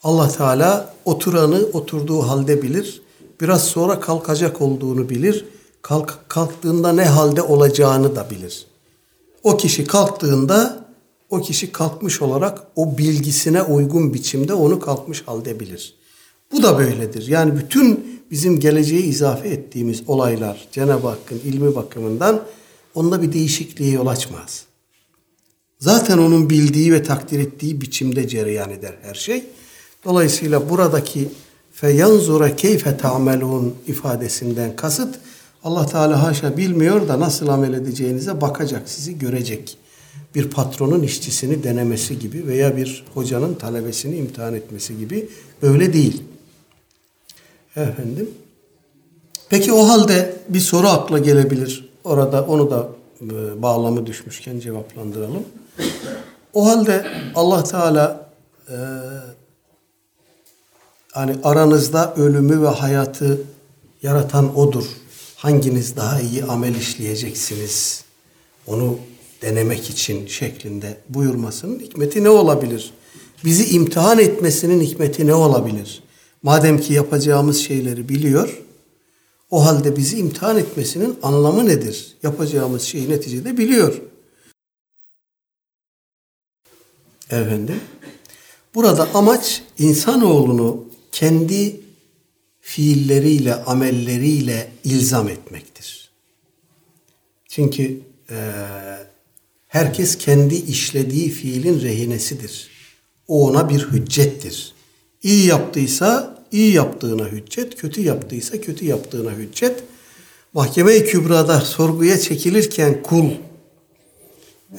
[0.04, 3.02] Allah Teala oturanı oturduğu halde bilir.
[3.42, 5.46] Biraz sonra kalkacak olduğunu bilir.
[5.82, 8.66] Kalk, kalktığında ne halde olacağını da bilir.
[9.44, 10.87] O kişi kalktığında
[11.30, 15.96] o kişi kalkmış olarak o bilgisine uygun biçimde onu kalkmış halde bilir.
[16.52, 17.28] Bu da böyledir.
[17.28, 22.44] Yani bütün bizim geleceğe izafe ettiğimiz olaylar Cenab-ı Hakk'ın ilmi bakımından
[22.96, 24.64] onda bir değişikliğe yol açmaz.
[25.80, 29.44] Zaten onun bildiği ve takdir ettiği biçimde cereyan eder her şey.
[30.06, 31.30] Dolayısıyla buradaki
[31.72, 35.20] feyanzura keyfe ta'melun ifadesinden kasıt
[35.64, 39.78] Allah Teala haşa bilmiyor da nasıl amel edeceğinize bakacak, sizi görecek.
[40.36, 45.30] Bir patronun işçisini denemesi gibi veya bir hocanın talebesini imtihan etmesi gibi
[45.62, 46.24] öyle değil.
[47.76, 48.30] Efendim.
[49.50, 51.90] Peki o halde bir soru akla gelebilir.
[52.04, 52.90] Orada onu da
[53.22, 55.44] e, bağlamı düşmüşken cevaplandıralım.
[56.54, 58.30] O halde Allah Teala
[58.70, 58.76] e,
[61.12, 63.42] hani aranızda ölümü ve hayatı
[64.04, 64.86] yaratan odur.
[65.36, 68.04] Hanginiz daha iyi amel işleyeceksiniz?
[68.68, 68.98] Onu
[69.42, 72.94] denemek için şeklinde buyurmasının hikmeti ne olabilir?
[73.46, 76.04] Bizi imtihan etmesinin hikmeti ne olabilir?
[76.44, 78.62] Madem ki yapacağımız şeyleri biliyor,
[79.52, 82.18] o halde bizi imtihan etmesinin anlamı nedir?
[82.24, 84.02] Yapacağımız şeyi neticede biliyor.
[87.30, 87.82] Efendim,
[88.76, 91.82] burada amaç insanoğlunu kendi
[92.60, 96.10] fiilleriyle, amelleriyle ilzam etmektir.
[97.48, 98.38] Çünkü e,
[99.78, 102.70] herkes kendi işlediği fiilin rehinesidir.
[103.28, 104.74] O ona bir hüccettir.
[105.24, 109.84] İyi yaptıysa iyi yaptığına hüccet, kötü yaptıysa kötü yaptığına hüccet.
[110.54, 113.30] Mahkeme-i Kübra'da sorguya çekilirken kul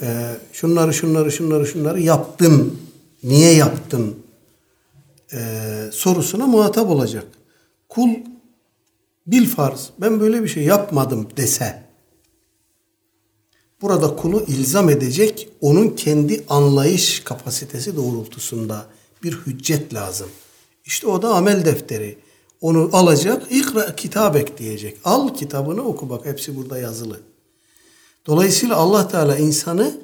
[0.03, 0.07] e,
[0.53, 2.79] şunları şunları şunları şunları yaptın,
[3.23, 4.17] niye yaptın
[5.33, 5.39] e,
[5.93, 7.27] sorusuna muhatap olacak.
[7.89, 8.11] Kul
[9.27, 11.88] bil farz ben böyle bir şey yapmadım dese
[13.83, 18.87] burada kulu ilzam edecek onun kendi anlayış kapasitesi doğrultusunda
[19.23, 20.29] bir hüccet lazım.
[20.85, 22.19] İşte o da amel defteri.
[22.61, 24.99] Onu alacak, ikra kitabek diyecek.
[25.05, 27.21] Al kitabını oku bak hepsi burada yazılı.
[28.27, 30.01] Dolayısıyla Allah Teala insanı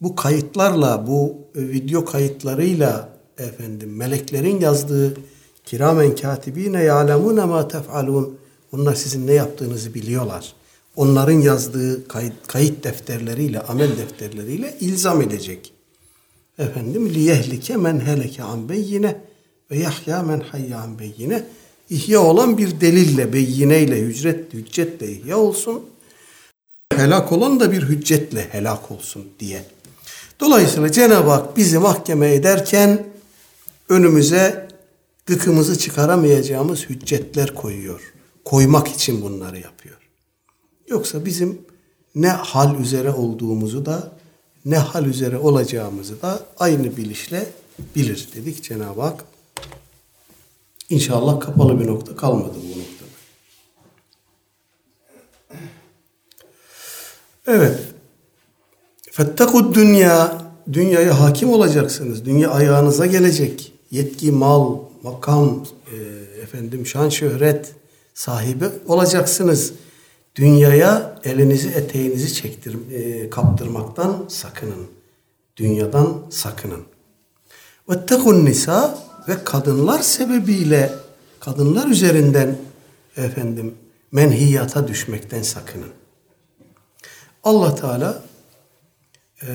[0.00, 3.08] bu kayıtlarla, bu video kayıtlarıyla
[3.38, 5.16] efendim meleklerin yazdığı
[5.64, 8.38] kiramen katibine ya'lemune ma tef'alun.
[8.72, 10.54] Onlar sizin ne yaptığınızı biliyorlar.
[10.96, 15.72] Onların yazdığı kayıt, kayıt defterleriyle, amel defterleriyle ilzam edecek.
[16.58, 19.20] Efendim liyehlike men heleke an beyyine
[19.70, 21.44] ve yahya men hayya an beyyine.
[21.90, 25.82] İhya olan bir delille, beyineyle, hüccet, hüccetle ihya olsun.
[26.96, 29.64] Helak olan da bir hüccetle helak olsun diye.
[30.40, 33.06] Dolayısıyla Cenab-ı Hak bizi mahkeme ederken
[33.88, 34.68] önümüze
[35.26, 38.00] gıkımızı çıkaramayacağımız hüccetler koyuyor.
[38.44, 40.03] Koymak için bunları yapıyor.
[40.94, 41.58] Yoksa bizim
[42.14, 44.12] ne hal üzere olduğumuzu da
[44.64, 47.46] ne hal üzere olacağımızı da aynı bilişle
[47.96, 49.24] bilir dedik Cenab-ı Hak.
[50.90, 53.10] İnşallah kapalı bir nokta kalmadı bu noktada.
[57.46, 57.80] Evet.
[59.10, 60.44] Fettekud dünya.
[60.72, 62.24] Dünyaya hakim olacaksınız.
[62.24, 63.72] Dünya ayağınıza gelecek.
[63.90, 65.96] Yetki, mal, makam, e,
[66.42, 67.72] efendim şan şöhret
[68.14, 69.72] sahibi olacaksınız.
[70.36, 74.90] Dünyaya elinizi eteğinizi çektir, e, kaptırmaktan sakının.
[75.56, 76.84] Dünyadan sakının.
[77.90, 80.92] Ve tekun nisa ve kadınlar sebebiyle
[81.40, 82.56] kadınlar üzerinden
[83.16, 83.74] efendim
[84.12, 85.90] menhiyata düşmekten sakının.
[87.42, 88.22] Allah Teala
[89.42, 89.48] e,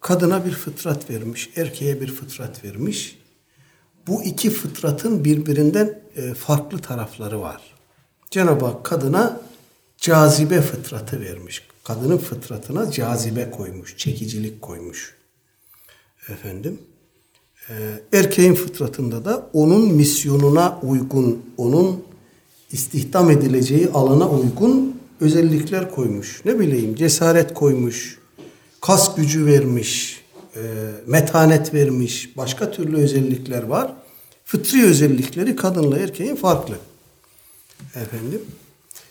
[0.00, 3.18] kadına bir fıtrat vermiş, erkeğe bir fıtrat vermiş.
[4.06, 7.69] Bu iki fıtratın birbirinden e, farklı tarafları var.
[8.30, 9.40] Cenab-ı Hak kadına
[9.98, 11.62] cazibe fıtratı vermiş.
[11.84, 15.14] Kadının fıtratına cazibe koymuş, çekicilik koymuş.
[16.28, 16.78] Efendim,
[17.68, 17.74] e,
[18.12, 22.04] erkeğin fıtratında da onun misyonuna uygun, onun
[22.72, 26.44] istihdam edileceği alana uygun özellikler koymuş.
[26.44, 28.18] Ne bileyim cesaret koymuş,
[28.80, 30.24] kas gücü vermiş,
[30.56, 30.60] e,
[31.06, 33.92] metanet vermiş, başka türlü özellikler var.
[34.44, 36.74] Fıtri özellikleri kadınla erkeğin farklı.
[37.94, 38.40] Efendim.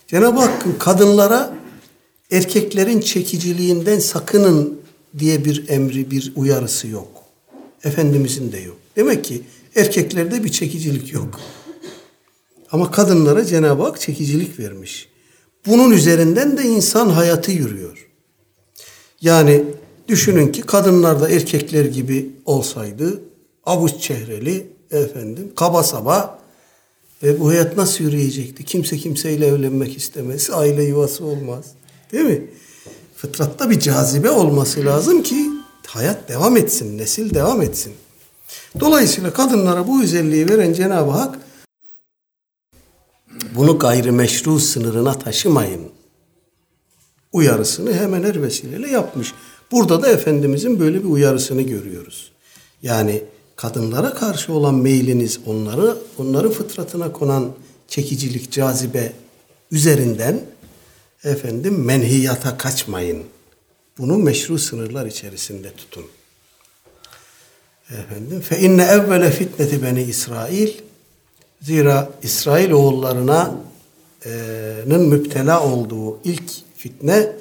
[0.06, 1.54] Cenab-ı Hakk'ın kadınlara
[2.30, 4.80] erkeklerin çekiciliğinden sakının
[5.18, 7.08] diye bir emri, bir uyarısı yok.
[7.84, 8.76] Efendimizin de yok.
[8.96, 9.42] Demek ki
[9.76, 11.40] erkeklerde bir çekicilik yok.
[12.72, 15.08] Ama kadınlara Cenab-ı Hak çekicilik vermiş.
[15.66, 18.08] Bunun üzerinden de insan hayatı yürüyor.
[19.20, 19.64] Yani
[20.08, 23.20] düşünün ki kadınlar da erkekler gibi olsaydı
[23.64, 26.39] avuç çehreli efendim kaba saba
[27.22, 28.64] ve bu hayat nasıl yürüyecekti?
[28.64, 30.50] Kimse kimseyle evlenmek istemez.
[30.50, 31.64] Aile yuvası olmaz.
[32.12, 32.50] Değil mi?
[33.16, 35.50] Fıtratta bir cazibe olması lazım ki
[35.86, 37.92] hayat devam etsin, nesil devam etsin.
[38.80, 41.38] Dolayısıyla kadınlara bu özelliği veren Cenab-ı Hak
[43.56, 45.82] bunu gayrimeşru sınırına taşımayın
[47.32, 49.34] uyarısını hemen her vesileyle yapmış.
[49.70, 52.32] Burada da Efendimizin böyle bir uyarısını görüyoruz.
[52.82, 53.22] Yani
[53.60, 57.52] kadınlara karşı olan meyliniz onları, onların fıtratına konan
[57.88, 59.12] çekicilik, cazibe
[59.70, 60.40] üzerinden
[61.24, 63.22] efendim menhiyata kaçmayın.
[63.98, 66.04] Bunu meşru sınırlar içerisinde tutun.
[67.90, 70.72] Efendim fe inne evvele fitneti beni İsrail
[71.60, 73.54] zira İsrail oğullarına
[74.86, 77.32] nın müptela olduğu ilk fitne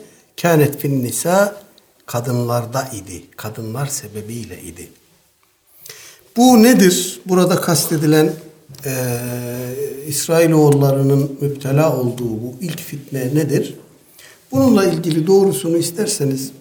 [0.41, 1.61] kânet fin nisa
[2.05, 3.23] kadınlarda idi.
[3.37, 4.89] Kadınlar sebebiyle idi.
[6.39, 7.21] Bu nedir?
[7.25, 8.33] Burada kastedilen
[8.85, 8.93] e,
[10.07, 13.75] İsrailoğullarının müptela olduğu bu ilk fitne nedir?
[14.51, 16.51] Bununla ilgili doğrusunu isterseniz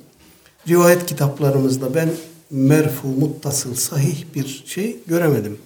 [0.68, 2.10] rivayet kitaplarımızda ben
[2.50, 5.58] merfu, muttasıl, sahih bir şey göremedim.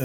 [0.00, 0.04] Ee,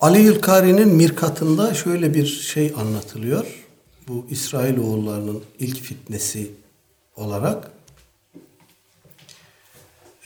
[0.00, 3.64] Ali Yılkari'nin mirkatında şöyle bir şey anlatılıyor.
[4.08, 6.50] Bu İsrailoğullarının ilk fitnesi
[7.16, 7.73] olarak.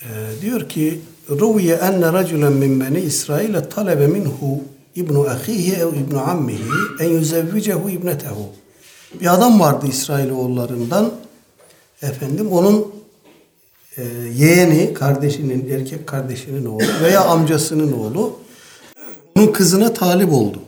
[0.03, 0.07] Ee,
[0.41, 4.61] diyor ki Ruviye enne raculen min beni İsrail'e talebe minhu
[4.95, 6.63] ibnu ahihi ev ibnu ammihi
[7.01, 8.49] en yüzevvicehu ibnetehu.
[9.21, 11.13] Bir adam vardı İsrailoğullarından
[12.03, 12.95] efendim onun
[13.97, 14.03] e,
[14.37, 18.39] yeğeni kardeşinin erkek kardeşinin oğlu veya amcasının oğlu
[19.37, 20.63] onun kızına talip oldu.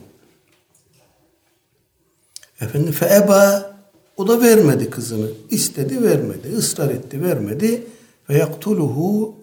[2.61, 3.73] Efendim feeba
[4.17, 5.27] o da vermedi kızını.
[5.49, 6.55] İstedi vermedi.
[6.57, 7.83] ısrar etti vermedi.
[8.31, 9.35] Ve yaktuluhu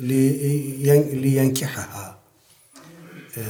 [0.00, 2.18] li yenkihaha.
[3.36, 3.40] Ee,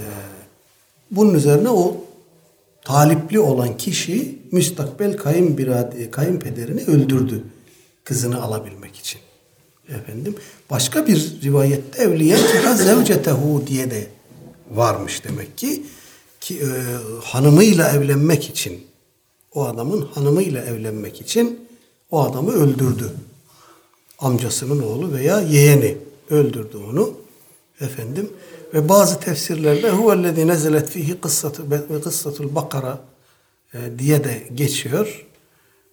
[1.11, 1.97] bunun üzerine o
[2.85, 7.45] talipli olan kişi müstakbel kayınbirade, kayınpederini öldürdü
[8.05, 9.21] kızını alabilmek için.
[9.89, 10.35] Efendim
[10.71, 12.41] başka bir rivayette evliyen
[12.75, 14.07] zevcetehu diye de
[14.71, 15.83] varmış demek ki
[16.41, 16.69] ki e,
[17.25, 18.87] hanımıyla evlenmek için
[19.55, 21.69] o adamın hanımıyla evlenmek için
[22.11, 23.13] o adamı öldürdü.
[24.23, 25.97] Amcasının oğlu veya yeğeni
[26.31, 27.15] öldürdü onu.
[27.81, 28.31] Efendim
[28.75, 31.67] ve bazı tefsirlerde huvellezî nezelet fihi kıssatu
[32.05, 32.99] kıssatul bakara
[33.75, 35.27] e, diye de geçiyor.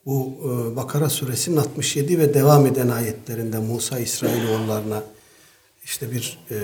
[0.05, 5.03] Bu e, Bakara suresinin 67 ve devam eden ayetlerinde Musa İsrailoğullarına
[5.83, 6.57] işte bir e,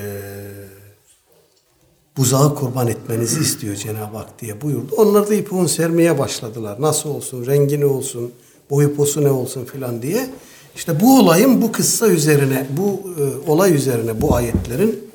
[2.18, 4.96] buzağı kurban etmenizi istiyor Cenab-ı Hak diye buyurdu.
[4.98, 6.82] Onlar da ipuğun sermeye başladılar.
[6.82, 8.32] Nasıl olsun, rengi ne olsun,
[8.70, 10.30] boyu posu ne olsun filan diye.
[10.76, 15.10] İşte bu olayın bu kıssa üzerine, bu e, olay üzerine bu ayetlerin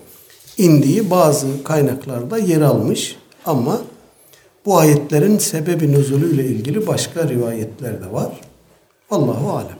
[0.58, 3.16] indiği bazı kaynaklarda yer almış.
[3.44, 3.82] Ama
[4.66, 8.40] bu ayetlerin sebebi nüzulüyle ilgili başka rivayetler de var.
[9.10, 9.78] Allahu alem.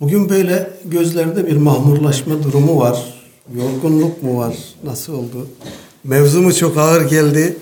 [0.00, 3.14] Bugün böyle gözlerde bir mahmurlaşma durumu var.
[3.54, 4.56] Yorgunluk mu var?
[4.84, 5.48] Nasıl oldu?
[6.04, 7.56] Mevzu mu çok ağır geldi?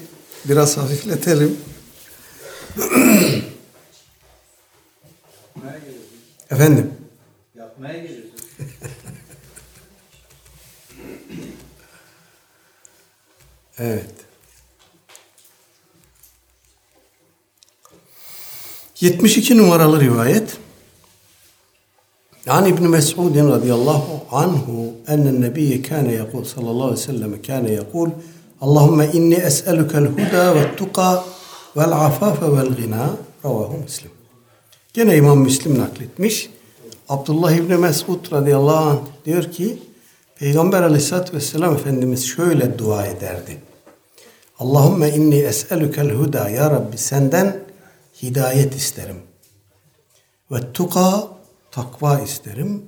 [0.45, 1.57] Biraz hafifletelim.
[6.51, 6.95] Efendim?
[7.55, 8.33] Yapmaya giriyorsun.
[13.79, 14.11] Evet.
[19.01, 20.57] 72 numaralı rivayet.
[22.49, 28.11] An İbn Mes'ud radıyallahu anhu enne nebiyye kâne yekul sallallahu aleyhi ve sellem kâne yekul
[28.61, 31.25] Allahümme inni es'elukel huda ve tuka
[31.79, 34.11] vel afafe vel gina ravahu Müslim.
[34.93, 36.51] Gene İmam Müslim nakletmiş.
[37.09, 39.83] Abdullah İbni Mesud radıyallahu anh diyor ki
[40.39, 43.61] Peygamber aleyhissalatü vesselam Efendimiz şöyle dua ederdi.
[44.59, 47.61] Allahümme inni es'elukel huda ya Rabbi senden
[48.23, 49.17] hidayet isterim.
[50.51, 51.29] Ve tuka
[51.71, 52.83] takva isterim.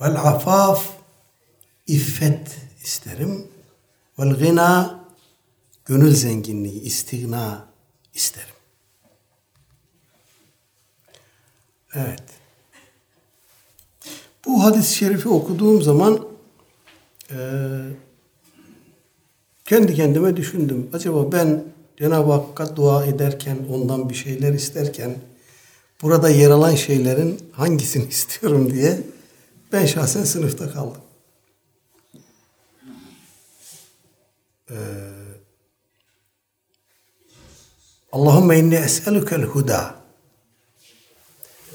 [0.00, 0.86] Vel afaf
[1.86, 3.46] iffet isterim.
[4.18, 5.00] Vel gina
[5.84, 7.71] gönül zenginliği, istigna
[8.14, 8.54] isterim.
[11.94, 12.22] Evet.
[14.46, 16.26] Bu hadis-i şerifi okuduğum zaman
[17.30, 17.38] e,
[19.64, 20.90] kendi kendime düşündüm.
[20.92, 21.64] Acaba ben
[21.98, 25.16] Cenab-ı Hakk'a dua ederken, ondan bir şeyler isterken
[26.02, 29.00] burada yer alan şeylerin hangisini istiyorum diye
[29.72, 31.00] ben şahsen sınıfta kaldım.
[34.70, 34.74] Ee,
[38.12, 39.94] Allahümme inni es'elukel huda.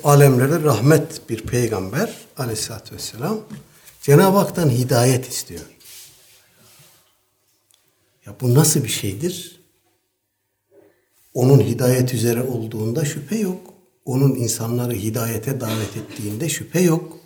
[0.04, 3.40] Alemlere rahmet bir peygamber aleyhissalatü vesselam
[4.02, 5.66] Cenab-ı Hak'tan hidayet istiyor.
[8.26, 9.62] Ya bu nasıl bir şeydir?
[11.34, 13.74] Onun hidayet üzere olduğunda şüphe yok.
[14.06, 17.18] Onun insanları hidayete davet ettiğinde şüphe yok.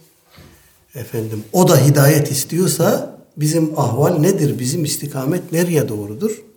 [0.96, 4.60] Efendim o da hidayet istiyorsa bizim ahval nedir?
[4.60, 6.51] Bizim istikamet nereye doğrudur?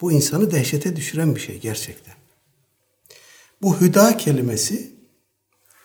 [0.00, 2.14] Bu insanı dehşete düşüren bir şey gerçekten.
[3.62, 4.92] Bu hüda kelimesi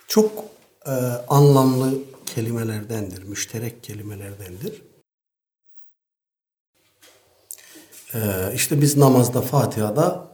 [0.08, 0.44] çok
[0.86, 0.90] e,
[1.28, 4.82] anlamlı kelimelerdendir, müşterek kelimelerdendir.
[8.14, 8.18] E,
[8.54, 10.30] işte biz namazda, Fatiha'da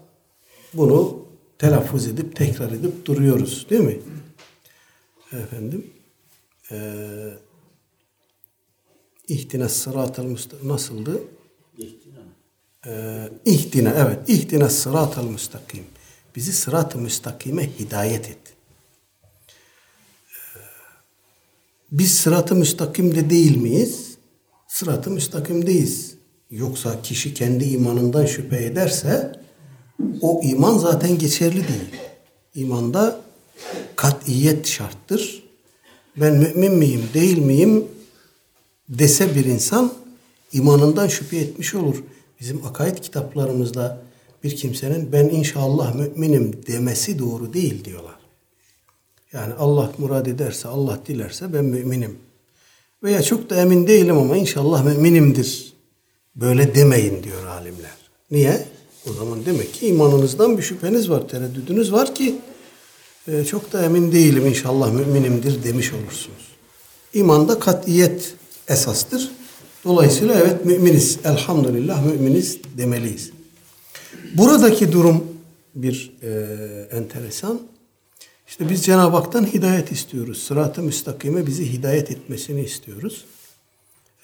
[0.74, 1.26] bunu
[1.58, 4.00] telaffuz edip, tekrar edip duruyoruz değil mi?
[5.32, 5.90] Efendim,
[6.70, 6.78] e,
[9.28, 11.22] İhtina sıratel nasıldı?
[12.86, 15.84] Ee, ihdina evet ihdina sıratel müstakim.
[16.36, 18.38] Bizi sırat-ı müstakime hidayet et.
[19.24, 20.60] Ee,
[21.92, 24.16] biz sırat-ı müstakimde değil miyiz?
[24.68, 26.14] Sırat-ı müstakimdeyiz.
[26.50, 29.32] Yoksa kişi kendi imanından şüphe ederse
[30.20, 32.00] o iman zaten geçerli değil.
[32.54, 33.20] İmanda
[33.96, 35.42] katiyet şarttır.
[36.16, 37.84] Ben mümin miyim değil miyim
[38.88, 39.92] dese bir insan
[40.52, 42.02] imanından şüphe etmiş olur.
[42.40, 44.02] Bizim akaid kitaplarımızda
[44.44, 48.16] bir kimsenin ben inşallah müminim demesi doğru değil diyorlar.
[49.32, 52.18] Yani Allah murad ederse, Allah dilerse ben müminim.
[53.02, 55.72] Veya çok da emin değilim ama inşallah müminimdir.
[56.36, 57.96] Böyle demeyin diyor alimler.
[58.30, 58.66] Niye?
[59.10, 62.38] O zaman demek ki imanınızdan bir şüpheniz var, tereddüdünüz var ki
[63.28, 66.56] e, çok da emin değilim inşallah müminimdir demiş olursunuz.
[67.14, 68.34] İmanda katiyet
[68.68, 69.30] esastır.
[69.86, 71.18] Dolayısıyla evet müminiz.
[71.24, 73.30] Elhamdülillah müminiz demeliyiz.
[74.34, 75.24] Buradaki durum
[75.74, 76.28] bir e,
[76.96, 77.60] enteresan.
[78.48, 80.42] İşte biz Cenab-ı Hak'tan hidayet istiyoruz.
[80.42, 83.24] Sırat-ı müstakime bizi hidayet etmesini istiyoruz.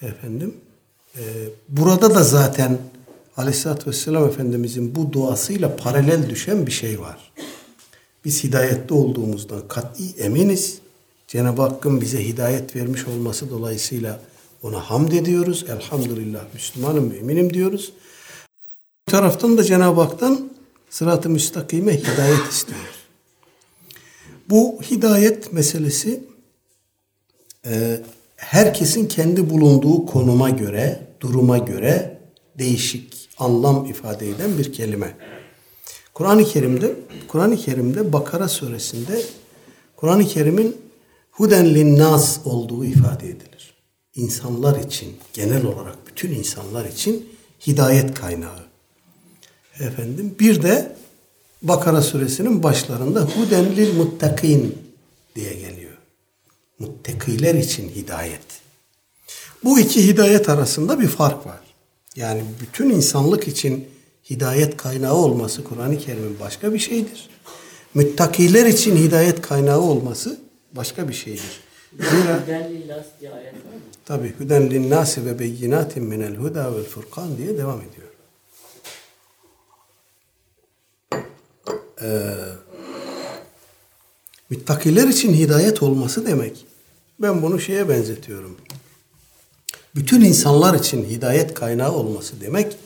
[0.01, 0.53] Efendim.
[1.17, 1.21] E,
[1.69, 2.77] burada da zaten
[3.37, 7.31] Aleyhisselatü Vesselam Efendimizin bu duasıyla paralel düşen bir şey var.
[8.25, 10.77] Biz hidayette olduğumuzdan kat'i eminiz.
[11.27, 14.19] Cenab-ı Hakk'ın bize hidayet vermiş olması dolayısıyla
[14.63, 15.65] ona hamd ediyoruz.
[15.69, 17.93] Elhamdülillah Müslümanım, müminim diyoruz.
[19.07, 20.51] Bir taraftan da Cenab-ı Hak'tan
[20.89, 23.03] sırat-ı müstakime hidayet istiyoruz.
[24.49, 26.23] Bu hidayet meselesi
[27.65, 28.01] e,
[28.35, 32.19] herkesin kendi bulunduğu konuma göre, duruma göre
[32.57, 35.17] değişik anlam ifade eden bir kelime.
[36.13, 36.95] Kur'an-ı Kerim'de
[37.27, 39.21] Kur'an-ı Kerim'de Bakara suresinde
[39.95, 40.77] Kur'an-ı Kerim'in
[41.31, 43.72] huden linnas olduğu ifade edilir.
[44.15, 47.29] İnsanlar için, genel olarak bütün insanlar için
[47.67, 48.63] hidayet kaynağı.
[49.79, 50.95] Efendim bir de
[51.63, 54.77] Bakara suresinin başlarında huden lil muttakin
[55.35, 55.97] diye geliyor.
[56.79, 58.41] Muttakiler için hidayet.
[59.63, 61.59] Bu iki hidayet arasında bir fark var.
[62.15, 63.87] Yani bütün insanlık için
[64.29, 67.29] hidayet kaynağı olması Kur'an-ı Kerim'in başka bir şeydir.
[67.93, 70.39] Müttakiler için hidayet kaynağı olması
[70.71, 71.59] başka bir şeydir.
[71.99, 72.43] Zira
[74.05, 78.07] Tabi hüden linnâsi ve beyinatin minel huda vel furkan diye devam ediyor.
[82.01, 82.33] Ee,
[84.49, 86.65] Müttakiler için hidayet olması demek.
[87.19, 88.57] Ben bunu şeye benzetiyorum.
[89.95, 92.77] Bütün insanlar için hidayet kaynağı olması demek.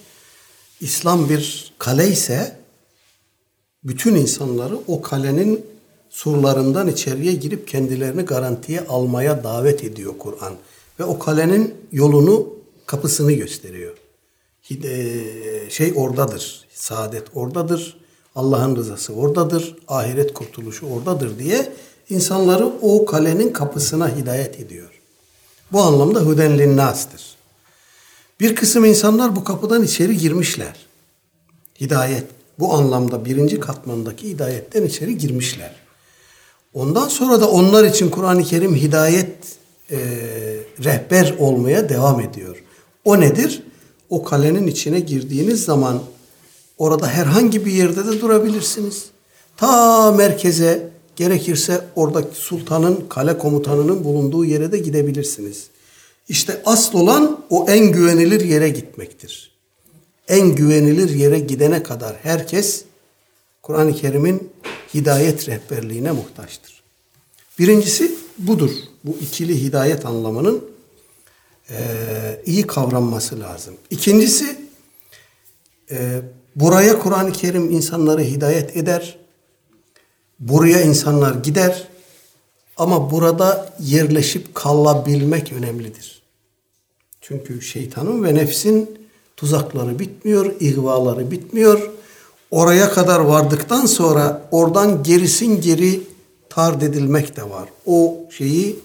[0.81, 2.59] İslam bir kale ise
[3.83, 5.65] bütün insanları o kalenin
[6.09, 10.53] surlarından içeriye girip kendilerini garantiye almaya davet ediyor Kur'an.
[10.99, 12.47] Ve o kalenin yolunu,
[12.85, 13.97] kapısını gösteriyor.
[15.69, 17.97] Şey oradadır, saadet oradadır,
[18.35, 21.73] Allah'ın rızası oradadır, ahiret kurtuluşu oradadır diye
[22.09, 24.89] insanları o kalenin kapısına hidayet ediyor.
[25.71, 27.21] Bu anlamda hüden linnas'tır.
[28.39, 30.75] Bir kısım insanlar bu kapıdan içeri girmişler.
[31.81, 32.23] Hidayet
[32.59, 35.75] bu anlamda birinci katmandaki hidayetten içeri girmişler.
[36.73, 39.35] Ondan sonra da onlar için Kur'an-ı Kerim hidayet
[39.91, 39.97] e,
[40.83, 42.63] rehber olmaya devam ediyor.
[43.05, 43.63] O nedir?
[44.09, 46.01] O kalenin içine girdiğiniz zaman
[46.77, 49.05] orada herhangi bir yerde de durabilirsiniz.
[49.57, 55.67] Ta merkeze gerekirse oradaki sultanın, kale komutanının bulunduğu yere de gidebilirsiniz.
[56.29, 59.51] İşte asıl olan o en güvenilir yere gitmektir.
[60.27, 62.83] En güvenilir yere gidene kadar herkes
[63.61, 64.49] Kur'an-ı Kerim'in
[64.93, 66.83] hidayet rehberliğine muhtaçtır.
[67.59, 68.71] Birincisi budur.
[69.03, 70.65] Bu ikili hidayet anlamının
[71.69, 71.77] e,
[72.45, 73.73] iyi kavranması lazım.
[73.89, 74.57] İkincisi
[75.91, 76.21] e,
[76.55, 79.17] buraya Kur'an-ı Kerim insanları hidayet eder.
[80.39, 81.87] Buraya insanlar gider.
[82.77, 86.21] Ama burada yerleşip kalabilmek önemlidir.
[87.21, 88.99] Çünkü şeytanın ve nefsin
[89.37, 91.91] tuzakları bitmiyor, ihvaları bitmiyor.
[92.51, 96.01] Oraya kadar vardıktan sonra oradan gerisin geri
[96.57, 97.69] tard edilmek de var.
[97.85, 98.79] O şeyi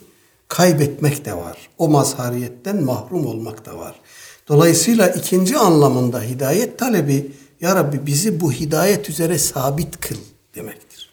[0.48, 1.68] kaybetmek de var.
[1.78, 4.00] O mazhariyetten mahrum olmak da var.
[4.48, 10.16] Dolayısıyla ikinci anlamında hidayet talebi Ya Rabbi bizi bu hidayet üzere sabit kıl
[10.54, 11.10] demektir.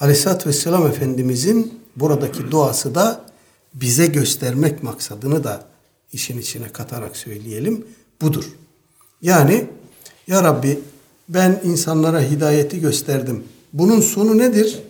[0.00, 3.20] Aleyhisselatü Vesselam Efendimizin buradaki duası da
[3.74, 5.64] bize göstermek maksadını da
[6.12, 7.86] işin içine katarak söyleyelim
[8.20, 8.52] budur.
[9.22, 9.66] Yani
[10.26, 10.78] Ya Rabbi
[11.28, 13.44] ben insanlara hidayeti gösterdim.
[13.72, 14.82] Bunun sonu nedir?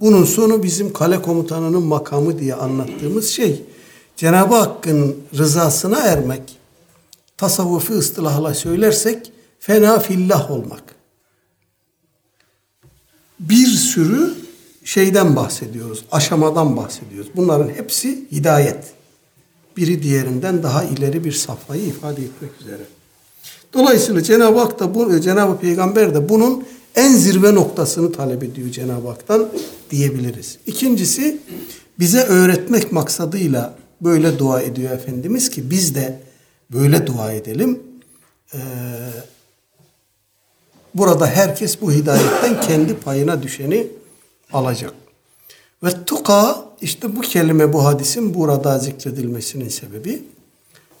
[0.00, 3.62] Bunun sonu bizim kale komutanının makamı diye anlattığımız şey
[4.16, 6.56] Cenab-ı Hakk'ın rızasına ermek.
[7.36, 10.82] Tasavvufi ıstılahla söylersek fena fillah olmak.
[13.40, 14.34] Bir sürü
[14.84, 17.30] şeyden bahsediyoruz, aşamadan bahsediyoruz.
[17.36, 18.84] Bunların hepsi hidayet.
[19.76, 22.82] Biri diğerinden daha ileri bir safhayı ifade etmek üzere.
[23.72, 26.64] Dolayısıyla Cenab-ı Hak da bu, Cenab-ı Peygamber de bunun
[26.96, 29.48] en zirve noktasını talep ediyor Cenab-ı Hak'tan
[29.90, 30.58] diyebiliriz.
[30.66, 31.40] İkincisi
[31.98, 36.20] bize öğretmek maksadıyla böyle dua ediyor Efendimiz ki biz de
[36.72, 37.82] böyle dua edelim.
[38.54, 38.58] Ee,
[40.94, 43.86] burada herkes bu hidayetten kendi payına düşeni
[44.52, 44.94] alacak.
[45.84, 50.24] Ve tuka işte bu kelime bu hadisin burada zikredilmesinin sebebi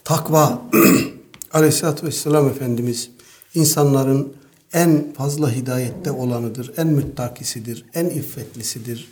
[0.04, 0.62] takva.
[1.52, 3.10] Aleyhisselatü Vesselam Efendimiz
[3.54, 4.32] insanların
[4.76, 9.08] en fazla hidayette olanıdır, en müttakisidir, en iffetlisidir,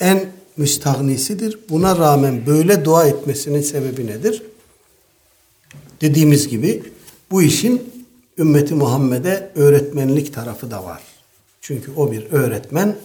[0.00, 1.58] en müstahnisidir.
[1.68, 4.42] Buna rağmen böyle dua etmesinin sebebi nedir?
[6.00, 6.82] Dediğimiz gibi
[7.30, 7.82] bu işin
[8.38, 11.02] ümmeti Muhammed'e öğretmenlik tarafı da var.
[11.60, 12.96] Çünkü o bir öğretmen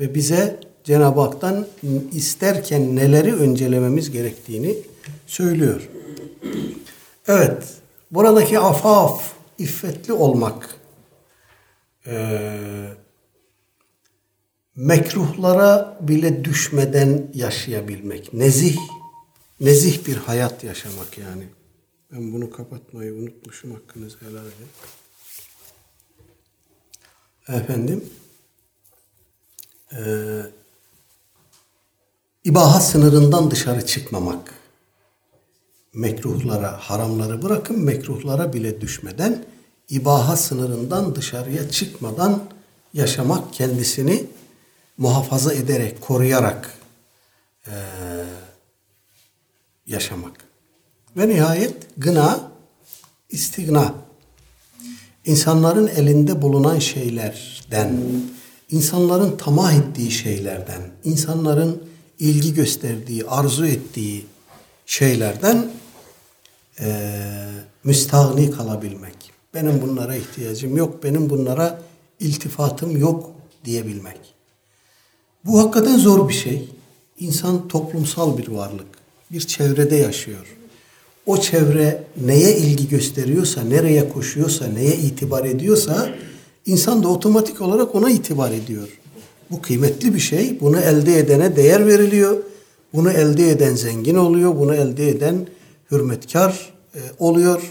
[0.00, 1.66] ve bize Cenab-ı Hak'tan
[2.12, 4.76] isterken neleri öncelememiz gerektiğini
[5.26, 5.88] söylüyor.
[7.28, 7.62] Evet,
[8.10, 10.76] buradaki afaf, iffetli olmak,
[12.06, 12.16] e,
[14.76, 18.76] mekruhlara bile düşmeden yaşayabilmek, nezih,
[19.60, 21.44] nezih bir hayat yaşamak yani.
[22.12, 24.68] Ben bunu kapatmayı unutmuşum, hakkınızı helal edin.
[27.48, 28.04] Efendim,
[29.92, 30.46] eee
[32.44, 34.54] ibaha sınırından dışarı çıkmamak.
[35.94, 39.44] Mekruhlara, haramları bırakın mekruhlara bile düşmeden
[39.90, 42.42] ibaha sınırından dışarıya çıkmadan
[42.94, 44.26] yaşamak kendisini
[44.98, 46.78] muhafaza ederek, koruyarak
[47.66, 47.74] e,
[49.86, 50.32] yaşamak.
[51.16, 52.50] Ve nihayet gına,
[53.30, 53.94] istigna.
[55.24, 58.00] İnsanların elinde bulunan şeylerden,
[58.70, 61.82] insanların tamah ettiği şeylerden, insanların
[62.18, 64.26] ilgi gösterdiği, arzu ettiği
[64.86, 65.70] şeylerden
[66.80, 67.08] e,
[67.84, 69.35] müstahni kalabilmek.
[69.54, 71.82] Benim bunlara ihtiyacım yok, benim bunlara
[72.20, 73.30] iltifatım yok
[73.64, 74.18] diyebilmek.
[75.44, 76.68] Bu hakikaten zor bir şey.
[77.18, 78.86] İnsan toplumsal bir varlık.
[79.32, 80.56] Bir çevrede yaşıyor.
[81.26, 86.10] O çevre neye ilgi gösteriyorsa, nereye koşuyorsa, neye itibar ediyorsa
[86.66, 88.88] insan da otomatik olarak ona itibar ediyor.
[89.50, 90.60] Bu kıymetli bir şey.
[90.60, 92.36] Bunu elde edene değer veriliyor.
[92.94, 94.56] Bunu elde eden zengin oluyor.
[94.56, 95.46] Bunu elde eden
[95.90, 97.62] hürmetkar e, oluyor.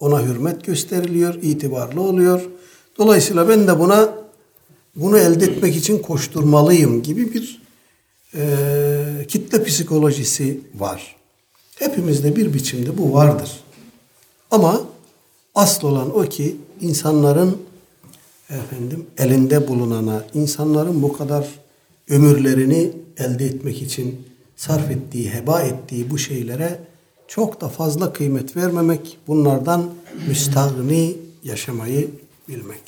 [0.00, 1.34] Ona hürmet gösteriliyor.
[1.34, 2.42] itibarlı oluyor.
[2.98, 4.14] Dolayısıyla ben de buna
[4.96, 7.62] bunu elde etmek için koşturmalıyım gibi bir
[8.34, 11.16] e, kitle psikolojisi var.
[11.74, 13.60] Hepimizde bir biçimde bu vardır.
[14.50, 14.80] Ama
[15.54, 17.58] asıl olan o ki insanların
[18.50, 21.48] efendim elinde bulunana, insanların bu kadar
[22.10, 24.26] ömürlerini elde etmek için
[24.56, 26.78] sarf ettiği, heba ettiği bu şeylere
[27.28, 29.90] çok da fazla kıymet vermemek, bunlardan
[30.28, 32.10] müstahni yaşamayı
[32.48, 32.82] bilmek.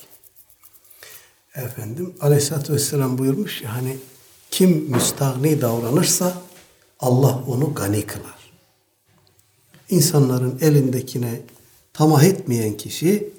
[1.54, 3.96] Efendim Aleyhisselatü Vesselam buyurmuş ya hani
[4.50, 6.34] kim müstahni davranırsa
[7.00, 8.40] Allah onu gani kılar.
[9.90, 11.40] İnsanların elindekine
[11.92, 13.32] tamah etmeyen kişi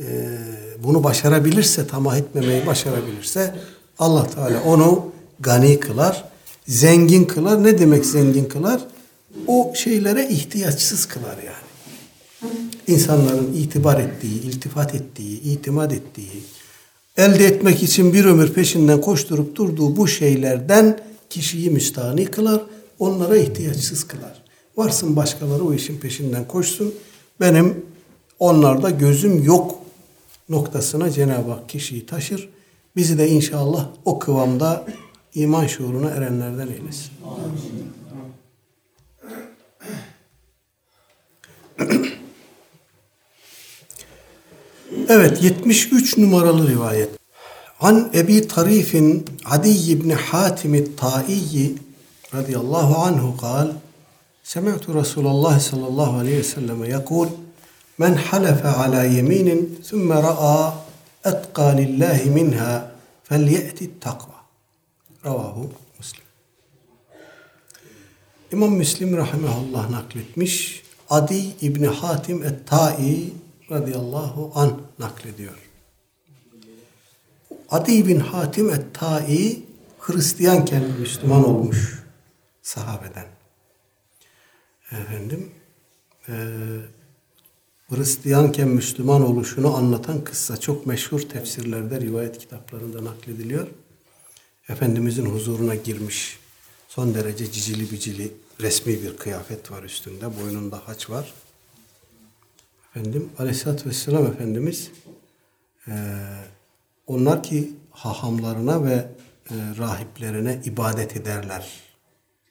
[0.00, 0.38] e,
[0.78, 3.58] bunu başarabilirse, tamah etmemeyi başarabilirse
[3.98, 6.24] Allah Teala onu gani kılar,
[6.66, 7.64] zengin kılar.
[7.64, 8.80] Ne demek zengin kılar?
[9.46, 11.72] O şeylere ihtiyaçsız kılar yani.
[12.86, 16.42] İnsanların itibar ettiği, iltifat ettiği, itimat ettiği,
[17.16, 20.98] elde etmek için bir ömür peşinden koşturup durduğu bu şeylerden
[21.30, 22.62] kişiyi müstahni kılar,
[22.98, 24.42] onlara ihtiyaçsız kılar.
[24.76, 26.94] Varsın başkaları o işin peşinden koşsun,
[27.40, 27.86] benim
[28.38, 29.78] onlarda gözüm yok
[30.48, 32.48] noktasına Cenab-ı Hak kişiyi taşır.
[32.96, 34.84] Bizi de inşallah o kıvamda
[35.34, 37.10] iman şuuruna erenlerden eylesin.
[45.09, 47.09] Evet 73 numaralı rivayet.
[47.79, 51.75] An Ebi Tarif'in Adi ibn Hatim Ta'i
[52.33, 53.67] radıyallahu anhu kal
[54.55, 57.29] سمعت رسول الله صلى الله عليه وسلم يقول
[58.01, 59.47] من حلف على يمين
[59.89, 60.73] ثم رأى
[61.25, 62.71] أتقى لله منها
[63.27, 64.37] فليأتي التقوى
[65.25, 66.23] Ravahu Müslim.
[68.51, 70.80] İmam Müslim rahimahullah nakletmiş.
[71.12, 73.32] Adi İbni Hatim et-Tai
[73.70, 75.54] radıyallahu an naklediyor.
[77.70, 79.62] Adi bin Hatim et-Tai
[79.98, 82.02] Hristiyanken Müslüman olmuş
[82.62, 83.26] sahabeden.
[84.92, 85.50] Efendim
[86.28, 86.34] e,
[87.88, 93.66] Hristiyanken Müslüman oluşunu anlatan kıssa çok meşhur tefsirlerde, rivayet kitaplarında naklediliyor.
[94.68, 96.38] Efendimizin huzuruna girmiş.
[96.88, 100.40] Son derece cicili bicili resmi bir kıyafet var üstünde.
[100.40, 101.32] Boynunda haç var.
[102.90, 104.90] Efendim Aleyhisselatü Vesselam Efendimiz
[105.88, 105.92] e,
[107.06, 111.80] onlar ki hahamlarına ve e, rahiplerine ibadet ederler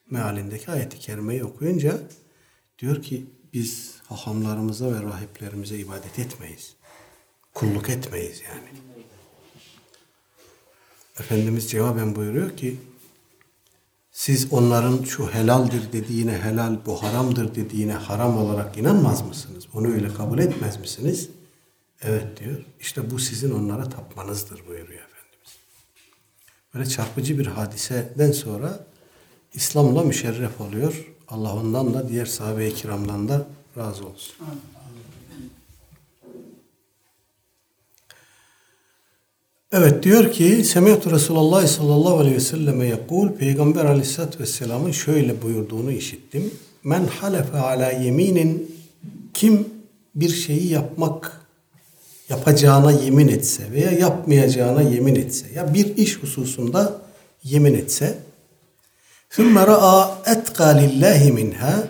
[0.09, 1.99] mealindeki ayeti kerimeyi okuyunca
[2.79, 6.75] diyor ki biz hahamlarımıza ve rahiplerimize ibadet etmeyiz.
[7.53, 8.69] Kulluk etmeyiz yani.
[11.19, 12.79] Efendimiz cevaben buyuruyor ki
[14.11, 19.67] siz onların şu helaldir dediğine helal, bu haramdır dediğine haram olarak inanmaz mısınız?
[19.73, 21.29] Onu öyle kabul etmez misiniz?
[22.01, 22.65] Evet diyor.
[22.79, 25.55] İşte bu sizin onlara tapmanızdır buyuruyor Efendimiz.
[26.73, 28.85] Böyle çarpıcı bir hadiseden sonra
[29.53, 31.07] İslam'la müşerref oluyor.
[31.27, 33.47] Allah ondan da diğer sahabe-i kiramdan da
[33.77, 34.35] razı olsun.
[39.72, 45.92] Evet diyor ki Semihtu Resulullah sallallahu aleyhi ve selleme yakul Peygamber aleyhissalatü vesselamın şöyle buyurduğunu
[45.92, 46.50] işittim.
[46.84, 48.76] Men halefe ala yeminin
[49.34, 49.68] kim
[50.14, 51.40] bir şeyi yapmak
[52.28, 57.00] yapacağına yemin etse veya yapmayacağına yemin etse ya bir iş hususunda
[57.44, 58.18] yemin etse
[59.30, 61.88] ثُمَّ رَأَى اَتْقَى لِلّٰهِ minha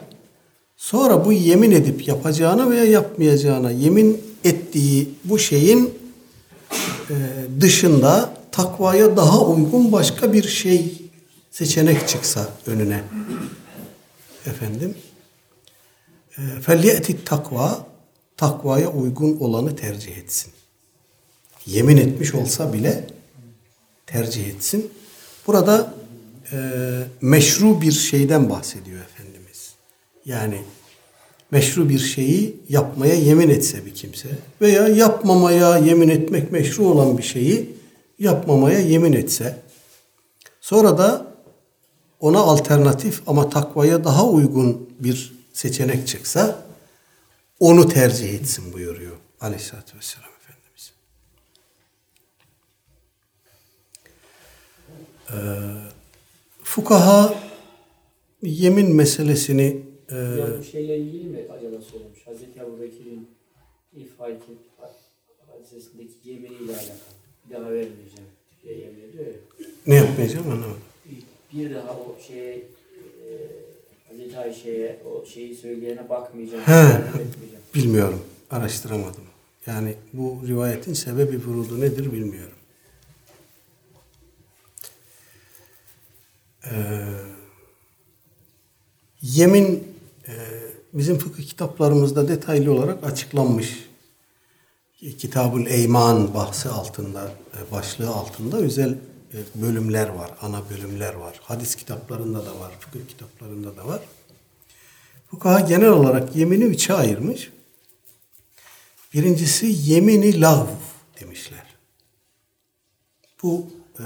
[0.76, 5.99] Sonra bu yemin edip yapacağına veya yapmayacağına yemin ettiği bu şeyin e,
[6.72, 7.15] ee,
[7.61, 11.01] dışında takvaya daha uygun başka bir şey
[11.51, 13.03] seçenek çıksa önüne.
[14.45, 14.95] Efendim.
[16.38, 17.86] Ee, felyeti takva
[18.38, 20.53] takvaya uygun olanı tercih etsin.
[21.65, 23.07] Yemin etmiş olsa bile
[24.05, 24.91] tercih etsin.
[25.47, 25.93] Burada
[26.51, 26.57] e,
[27.22, 29.74] meşru bir şeyden bahsediyor Efendimiz.
[30.26, 30.61] Yani
[31.51, 34.29] meşru bir şeyi yapmaya yemin etse bir kimse
[34.61, 37.69] veya yapmamaya yemin etmek meşru olan bir şeyi
[38.19, 39.59] yapmamaya yemin etse
[40.61, 41.25] sonra da
[42.19, 46.65] ona alternatif ama takvaya daha uygun bir seçenek çıksa
[47.59, 50.93] onu tercih etsin buyuruyor Aleyhisselatü Vesselam Efendimiz.
[55.29, 55.35] Ee,
[56.63, 57.33] fukaha
[58.41, 62.28] yemin meselesini ya bu şeyle ilgili mi acaba söylemiş?
[62.28, 63.30] Hazreti Ebu Bekir'in
[63.95, 64.39] ifade
[65.51, 66.97] hadisesindeki yeminiyle alakalı.
[67.49, 68.30] Bir daha vermeyeceğim.
[68.64, 69.34] diye yemin ediyor ya.
[69.88, 70.82] Ne yapmayacağım anlamadım.
[71.53, 72.64] Bir daha o şeye e,
[74.09, 76.64] Hazreti Ayşe'ye o şeyi söyleyene bakmayacağım.
[76.64, 77.22] He.
[77.22, 77.64] etmeyeceğim.
[77.76, 78.22] Bilmiyorum.
[78.51, 79.24] Araştıramadım.
[79.66, 82.55] Yani bu rivayetin sebebi vurudu nedir bilmiyorum.
[86.66, 86.72] Ee,
[89.22, 89.90] yemin
[90.93, 93.91] bizim fıkıh kitaplarımızda detaylı olarak açıklanmış.
[95.17, 98.97] Kitabul Eyman bahsi altında, e, başlığı altında özel
[99.34, 101.39] e, bölümler var, ana bölümler var.
[101.43, 104.01] Hadis kitaplarında da var, fıkıh kitaplarında da var.
[105.32, 107.51] Fukaha genel olarak yemini üçe ayırmış.
[109.13, 110.67] Birincisi yemini lav
[111.19, 111.65] demişler.
[113.43, 113.67] Bu
[113.99, 114.05] e,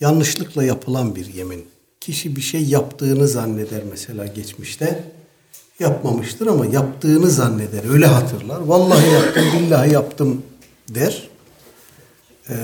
[0.00, 1.73] yanlışlıkla yapılan bir yemin.
[2.04, 5.04] Kişi bir şey yaptığını zanneder mesela geçmişte.
[5.78, 7.90] Yapmamıştır ama yaptığını zanneder.
[7.90, 8.60] Öyle hatırlar.
[8.60, 10.42] Vallahi yaptım, billahi yaptım
[10.88, 11.28] der.
[12.48, 12.54] E,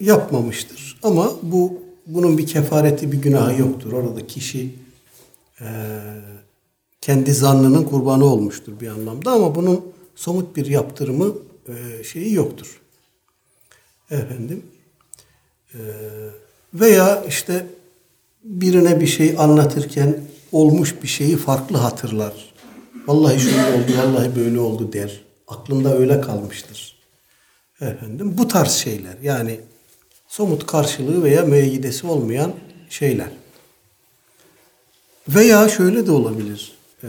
[0.00, 0.98] yapmamıştır.
[1.02, 3.92] Ama bu bunun bir kefareti, bir günahı yoktur.
[3.92, 4.74] Orada kişi
[5.60, 5.66] e,
[7.00, 11.34] kendi zannının kurbanı olmuştur bir anlamda ama bunun somut bir yaptırımı
[11.68, 12.80] e, şeyi yoktur.
[14.10, 14.62] Efendim
[15.74, 15.80] e,
[16.74, 17.66] veya işte
[18.46, 20.20] birine bir şey anlatırken
[20.52, 22.32] olmuş bir şeyi farklı hatırlar.
[23.06, 25.20] Vallahi şöyle oldu, vallahi böyle oldu der.
[25.48, 26.96] Aklında öyle kalmıştır.
[27.80, 29.60] Efendim bu tarz şeyler yani
[30.28, 32.52] somut karşılığı veya müeyyidesi olmayan
[32.90, 33.28] şeyler.
[35.28, 36.72] Veya şöyle de olabilir.
[37.04, 37.08] Ee,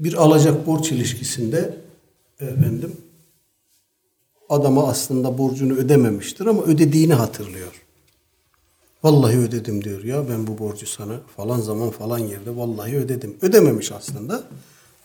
[0.00, 1.76] bir alacak borç ilişkisinde
[2.40, 2.96] efendim
[4.48, 7.82] adama aslında borcunu ödememiştir ama ödediğini hatırlıyor.
[9.02, 13.36] Vallahi ödedim diyor ya ben bu borcu sana falan zaman falan yerde vallahi ödedim.
[13.42, 14.44] Ödememiş aslında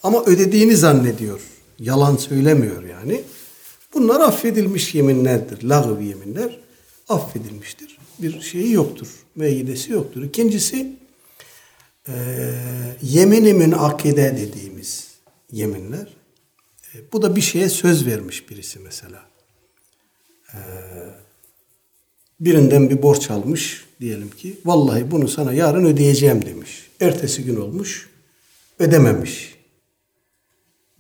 [0.04, 1.42] ama ödediğini zannediyor.
[1.80, 3.24] Yalan söylemiyor yani.
[3.94, 5.64] Bunlar affedilmiş yeminlerdir.
[5.64, 6.60] Lağıv yeminler
[7.10, 7.98] affedilmiştir.
[8.20, 9.08] Bir şeyi yoktur.
[9.36, 10.24] Meyyidesi yoktur.
[10.24, 10.96] İkincisi
[12.08, 12.14] e,
[13.02, 15.08] yemini münakide dediğimiz
[15.52, 16.08] yeminler.
[16.96, 19.26] E, bu da bir şeye söz vermiş birisi mesela.
[20.54, 20.58] E,
[22.40, 24.58] birinden bir borç almış diyelim ki.
[24.66, 26.90] Vallahi bunu sana yarın ödeyeceğim demiş.
[27.00, 28.10] Ertesi gün olmuş.
[28.80, 29.56] Ödememiş.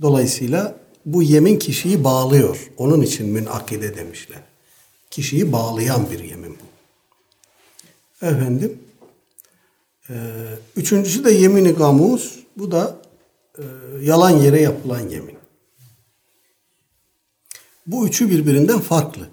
[0.01, 2.71] Dolayısıyla bu yemin kişiyi bağlıyor.
[2.77, 4.39] Onun için münakide demişler.
[5.11, 6.65] Kişiyi bağlayan bir yemin bu.
[8.25, 8.79] Efendim,
[10.09, 10.13] ee,
[10.75, 12.39] üçüncüsü de yemini gamus.
[12.57, 13.01] Bu da
[13.57, 13.63] e,
[14.01, 15.35] yalan yere yapılan yemin.
[17.87, 19.29] Bu üçü birbirinden farklı.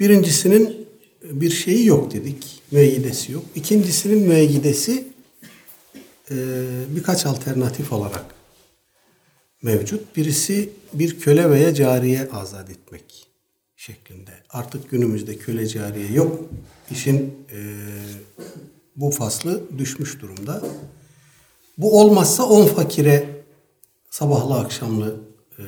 [0.00, 0.88] Birincisinin
[1.22, 2.53] bir şeyi yok dedik.
[2.74, 3.44] Müeyyidesi yok.
[3.54, 5.08] İkincisinin müeyyidesi
[6.30, 6.36] e,
[6.88, 8.24] birkaç alternatif olarak
[9.62, 10.16] mevcut.
[10.16, 13.26] Birisi bir köle veya cariye azat etmek
[13.76, 14.30] şeklinde.
[14.50, 16.40] Artık günümüzde köle cariye yok.
[16.90, 17.58] İşin e,
[18.96, 20.62] bu faslı düşmüş durumda.
[21.78, 23.28] Bu olmazsa on fakire
[24.10, 25.20] sabahlı akşamlı
[25.58, 25.62] e,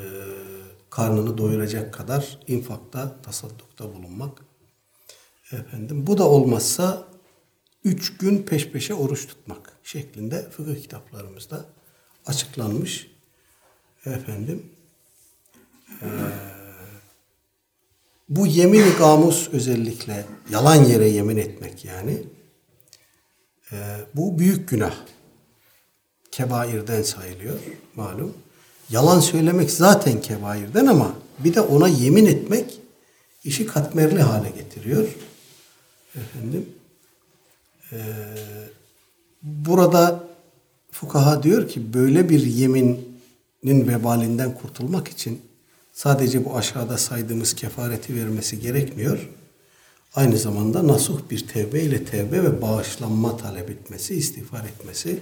[0.91, 4.46] karnını doyuracak kadar infakta, tasaddukta bulunmak.
[5.53, 7.09] Efendim, bu da olmazsa
[7.85, 11.65] üç gün peş peşe oruç tutmak şeklinde fıkıh kitaplarımızda
[12.27, 13.11] açıklanmış.
[14.07, 14.63] Efendim,
[16.03, 16.09] e,
[18.29, 22.23] bu yemin-i gamus özellikle yalan yere yemin etmek yani
[23.73, 23.77] e,
[24.15, 24.95] bu büyük günah.
[26.31, 27.59] Kebairden sayılıyor
[27.95, 28.35] malum.
[28.91, 32.81] Yalan söylemek zaten kebairden ama bir de ona yemin etmek
[33.45, 35.09] işi katmerli hale getiriyor.
[36.17, 36.69] Efendim
[37.93, 37.99] e,
[39.43, 40.25] burada
[40.91, 45.41] fukaha diyor ki böyle bir yeminin vebalinden kurtulmak için
[45.93, 49.29] sadece bu aşağıda saydığımız kefareti vermesi gerekmiyor.
[50.15, 55.21] Aynı zamanda nasuh bir tevbe ile tevbe ve bağışlanma talep etmesi, istiğfar etmesi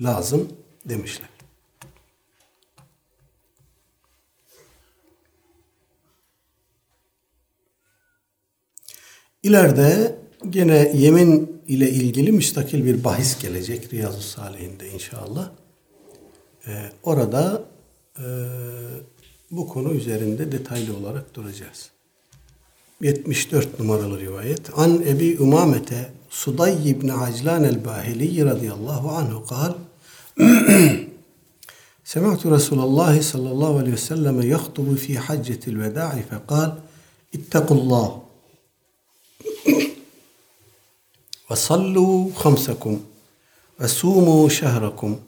[0.00, 0.48] lazım
[0.84, 1.35] demişler.
[9.45, 10.15] İleride
[10.49, 15.51] gene yemin ile ilgili müstakil bir bahis gelecek Riyazu Salihinde inşallah.
[16.67, 16.71] Ee,
[17.03, 17.63] orada
[18.17, 18.25] e,
[19.51, 21.89] bu konu üzerinde detaylı olarak duracağız.
[23.01, 24.79] 74 numaralı rivayet.
[24.79, 29.73] An Ebi Umamete Suday ibn Aclan el-Bahili radıyallahu anhu kal
[32.13, 36.69] سمعت رسول الله صلى الله عليه وسلم يخطب في حجة الوداع فقال
[37.35, 38.21] اتقوا الله
[41.49, 42.99] وصلوا خمسكم
[43.79, 45.19] وصوموا شهركم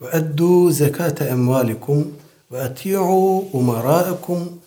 [0.00, 2.12] وأدوا زكاة أموالكم
[2.50, 4.58] وأطيعوا أمراءكم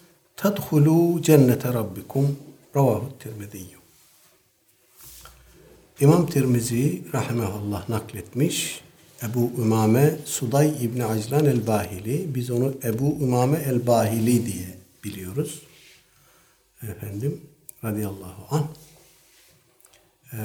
[0.42, 2.38] tedhulu cennete rabbikum
[2.76, 3.82] ravahu tirmiziyyum.
[6.00, 8.82] İmam Tirmizi rahimahullah nakletmiş.
[9.24, 12.36] Ebu Ümame Suday İbni Aclan el-Bahili.
[12.36, 15.62] Biz onu Ebu Ümame el-Bahili diye biliyoruz.
[16.84, 17.42] Efendim
[17.84, 18.66] radıyallahu anh.
[20.33, 20.39] Ee,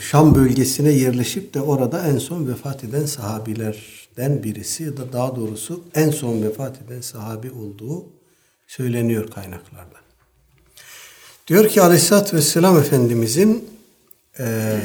[0.00, 5.84] Şam bölgesine yerleşip de orada en son vefat eden sahabilerden birisi ya da daha doğrusu
[5.94, 8.06] en son vefat eden sahabi olduğu
[8.66, 9.98] söyleniyor kaynaklarda.
[11.46, 13.68] Diyor ki Aleyhisselatü Vesselam Efendimizin
[14.38, 14.78] ee,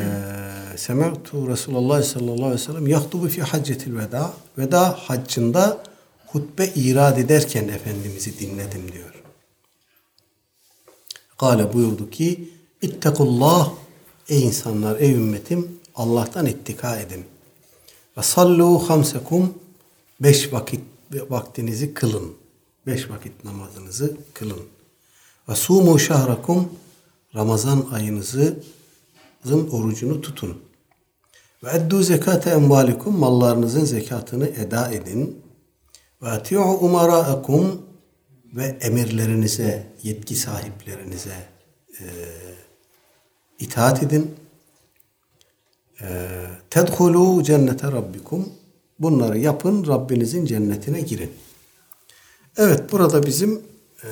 [0.76, 4.34] Sema'tu Resulullah sallallahu aleyhi ve sellem yahtubu fi haccetil veda.
[4.57, 5.84] Veda haccında
[6.28, 9.13] hutbe irad ederken Efendimiz'i dinledim diyor.
[11.38, 12.49] Kale buyurdu ki
[12.84, 13.74] İttekullah
[14.34, 17.25] ey insanlar ey ümmetim Allah'tan ittika edin.
[18.17, 19.53] Ve sallu hamsekum
[20.19, 20.81] beş vakit
[21.29, 22.34] vaktinizi kılın.
[22.88, 24.61] Beş vakit namazınızı kılın.
[25.49, 26.69] Ve sumu şahrakum
[27.36, 28.59] Ramazan ayınızı
[29.71, 30.61] orucunu tutun.
[31.63, 35.43] Ve eddu zekate emvalikum mallarınızın zekatını eda edin.
[36.21, 37.81] Ve ati'u umara'akum
[38.53, 41.36] ve emirlerinize, yetki sahiplerinize
[41.99, 42.05] e,
[43.64, 44.36] itaat edin.
[46.01, 46.07] E,
[46.70, 48.49] tedhulu cennete rabbikum.
[48.99, 51.32] Bunları yapın, Rabbinizin cennetine girin.
[52.57, 53.61] Evet, burada bizim
[54.03, 54.09] e,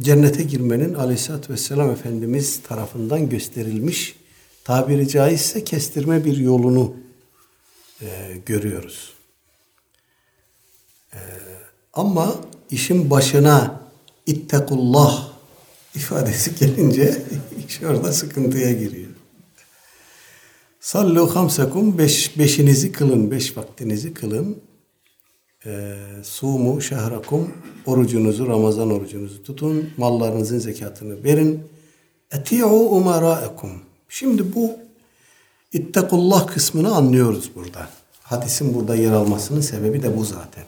[0.00, 4.16] cennete girmenin aleyhissalatü vesselam Efendimiz tarafından gösterilmiş
[4.64, 6.96] tabiri caizse kestirme bir yolunu
[8.02, 9.12] e, görüyoruz.
[11.12, 11.20] E,
[11.92, 12.34] ama
[12.70, 13.80] işin başına
[14.26, 15.31] ittekullah
[15.94, 17.22] ifadesi gelince
[17.68, 19.10] iş orada sıkıntıya giriyor.
[20.80, 24.58] Sallu hamsekum beş, beşinizi kılın, beş vaktinizi kılın.
[25.66, 27.54] E, sumu şehrakum
[27.86, 29.90] orucunuzu, Ramazan orucunuzu tutun.
[29.96, 31.62] Mallarınızın zekatını verin.
[32.32, 33.70] Eti'u umara'ekum.
[34.08, 34.70] Şimdi bu
[35.72, 37.88] ittekullah kısmını anlıyoruz burada.
[38.22, 40.64] Hadisin burada yer almasının sebebi de bu zaten.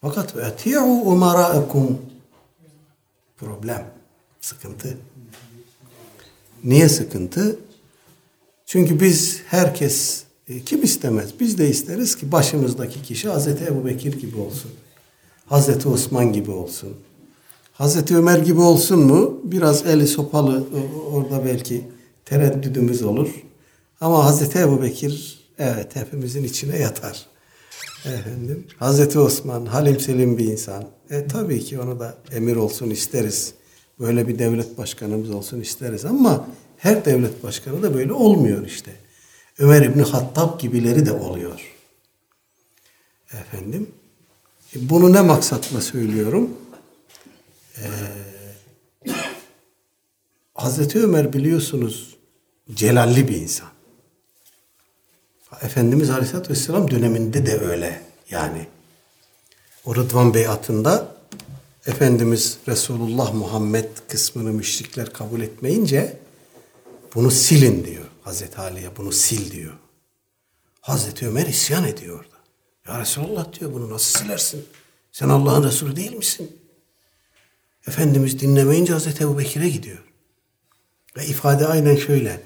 [0.00, 1.98] Fakat eti'u umara'ekum
[3.36, 3.86] problem,
[4.42, 4.98] sıkıntı.
[6.64, 7.56] Niye sıkıntı?
[8.66, 11.30] Çünkü biz herkes e, kim istemez?
[11.40, 14.70] Biz de isteriz ki başımızdaki kişi Hazreti Ebu Bekir gibi olsun.
[15.46, 16.96] Hazreti Osman gibi olsun.
[17.72, 19.40] Hazreti Ömer gibi olsun mu?
[19.44, 20.64] Biraz eli sopalı
[21.12, 21.84] orada belki
[22.24, 23.28] tereddüdümüz olur.
[24.00, 27.26] Ama Hazreti Ebu Bekir evet hepimizin içine yatar.
[28.04, 30.84] Efendim, Hazreti Osman halim selim bir insan.
[31.10, 33.54] E, tabii ki onu da emir olsun isteriz.
[34.02, 36.48] Böyle bir devlet başkanımız olsun isteriz ama
[36.78, 38.92] her devlet başkanı da böyle olmuyor işte.
[39.58, 41.60] Ömer İbni Hattab gibileri de oluyor.
[43.32, 43.90] Efendim,
[44.76, 46.50] e, bunu ne maksatla söylüyorum?
[47.78, 47.82] Ee,
[50.54, 52.16] Hazreti Ömer biliyorsunuz
[52.74, 53.68] celalli bir insan.
[55.62, 58.66] Efendimiz Aleyhisselatü Vesselam döneminde de öyle yani.
[59.84, 61.16] O Rıdvan Beyatında
[61.86, 66.18] Efendimiz Resulullah Muhammed kısmını müşrikler kabul etmeyince
[67.14, 69.72] bunu silin diyor Hazreti Ali'ye bunu sil diyor.
[70.80, 72.36] Hazreti Ömer isyan ediyor orada.
[72.86, 74.64] Ya Resulullah diyor bunu nasıl silersin?
[75.12, 76.56] Sen Allah'ın Resulü değil misin?
[77.86, 80.04] Efendimiz dinlemeyince Hazreti Ebu Bekir'e gidiyor.
[81.16, 82.42] Ve ifade aynen şöyle.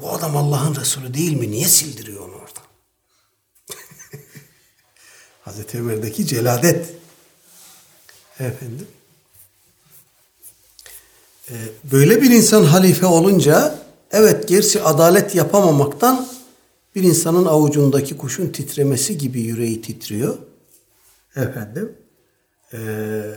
[0.00, 1.50] Bu adam Allah'ın Resulü değil mi?
[1.50, 2.64] Niye sildiriyor onu oradan?
[5.42, 7.03] Hazreti Ömer'deki celadet.
[8.40, 8.86] Efendim.
[11.50, 11.54] Ee,
[11.92, 13.78] böyle bir insan halife olunca
[14.10, 16.28] evet gerçi adalet yapamamaktan
[16.94, 20.38] bir insanın avucundaki kuşun titremesi gibi yüreği titriyor.
[21.36, 21.96] Efendim.
[22.72, 23.34] Ee,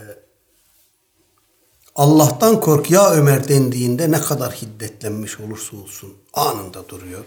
[1.94, 7.24] Allah'tan kork ya Ömer dendiğinde ne kadar hiddetlenmiş olursa olsun anında duruyor.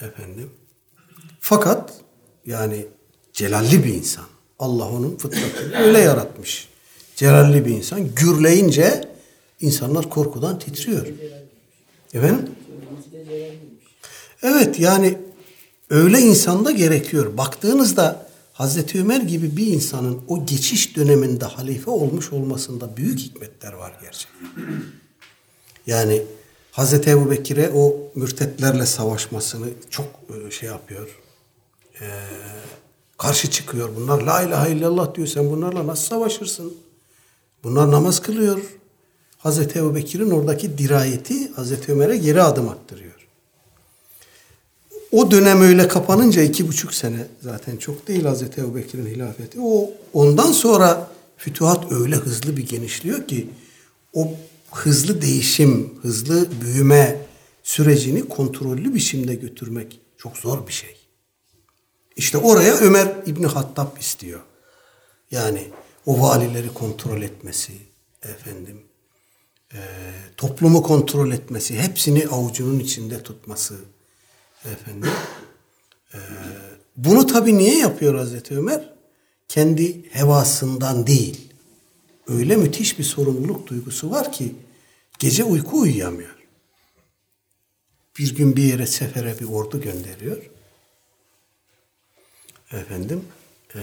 [0.00, 0.50] Efendim.
[1.40, 1.92] Fakat
[2.46, 2.86] yani
[3.32, 4.24] celalli bir insan.
[4.58, 6.68] Allah onun fıtratını öyle yaratmış.
[7.16, 8.14] Celalli bir insan.
[8.14, 9.08] Gürleyince
[9.60, 11.06] insanlar korkudan titriyor.
[12.14, 12.50] Efendim?
[14.42, 15.18] Evet yani
[15.90, 17.36] öyle insanda gerekiyor.
[17.36, 23.92] Baktığınızda Hazreti Ömer gibi bir insanın o geçiş döneminde halife olmuş olmasında büyük hikmetler var
[24.02, 24.48] gerçekten.
[25.86, 26.22] Yani
[26.72, 30.06] Hazreti Ebu Bekir'e o mürtetlerle savaşmasını çok
[30.46, 31.08] e, şey yapıyor.
[32.00, 32.06] Ee,
[33.18, 33.88] karşı çıkıyor.
[33.96, 35.26] Bunlar la ilahe illallah diyor.
[35.26, 36.74] Sen bunlarla nasıl savaşırsın?
[37.64, 38.60] Bunlar namaz kılıyor.
[39.38, 43.28] Hazreti Ebu Bekir'in oradaki dirayeti Hazreti Ömer'e geri adım attırıyor.
[45.12, 49.60] o dönem öyle kapanınca iki buçuk sene zaten çok değil Hazreti Ebu Bekir'in hilafeti.
[49.60, 53.48] O ondan sonra fütuhat öyle hızlı bir genişliyor ki
[54.14, 54.30] o
[54.72, 57.16] hızlı değişim, hızlı büyüme
[57.62, 60.97] sürecini kontrollü biçimde götürmek çok zor bir şey.
[62.18, 64.40] İşte oraya Ömer İbni Hattab istiyor.
[65.30, 65.68] Yani
[66.06, 67.72] o valileri kontrol etmesi,
[68.22, 68.82] efendim,
[69.72, 69.78] e,
[70.36, 73.74] toplumu kontrol etmesi, hepsini avucunun içinde tutması,
[74.64, 75.10] efendim.
[76.14, 76.18] E,
[76.96, 78.92] bunu tabii niye yapıyor Hazreti Ömer?
[79.48, 81.52] Kendi hevasından değil.
[82.26, 84.54] Öyle müthiş bir sorumluluk duygusu var ki
[85.18, 86.36] gece uyku uyuyamıyor.
[88.18, 90.57] Bir gün bir yere sefere bir ordu gönderiyor.
[92.72, 93.24] Efendim,
[93.74, 93.80] e,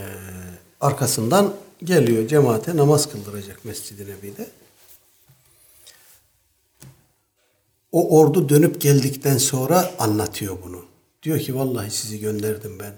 [0.82, 4.50] arkasından geliyor cemaate namaz kıldıracak Mescid-i Nebi'de.
[7.92, 10.86] O ordu dönüp geldikten sonra anlatıyor bunu.
[11.24, 12.94] Diyor ki vallahi sizi gönderdim ben.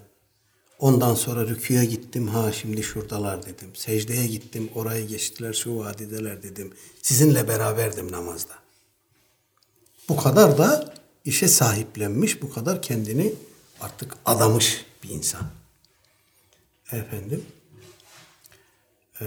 [0.79, 3.75] Ondan sonra rüküye gittim ha şimdi şuradalar dedim.
[3.75, 6.73] Secdeye gittim orayı geçtiler şu vadideler dedim.
[7.01, 8.53] Sizinle beraberdim namazda.
[10.09, 10.93] Bu kadar da
[11.25, 13.33] işe sahiplenmiş, bu kadar kendini
[13.81, 15.56] artık adamış bir insan.
[16.91, 17.45] Efendim.
[19.21, 19.25] Ee,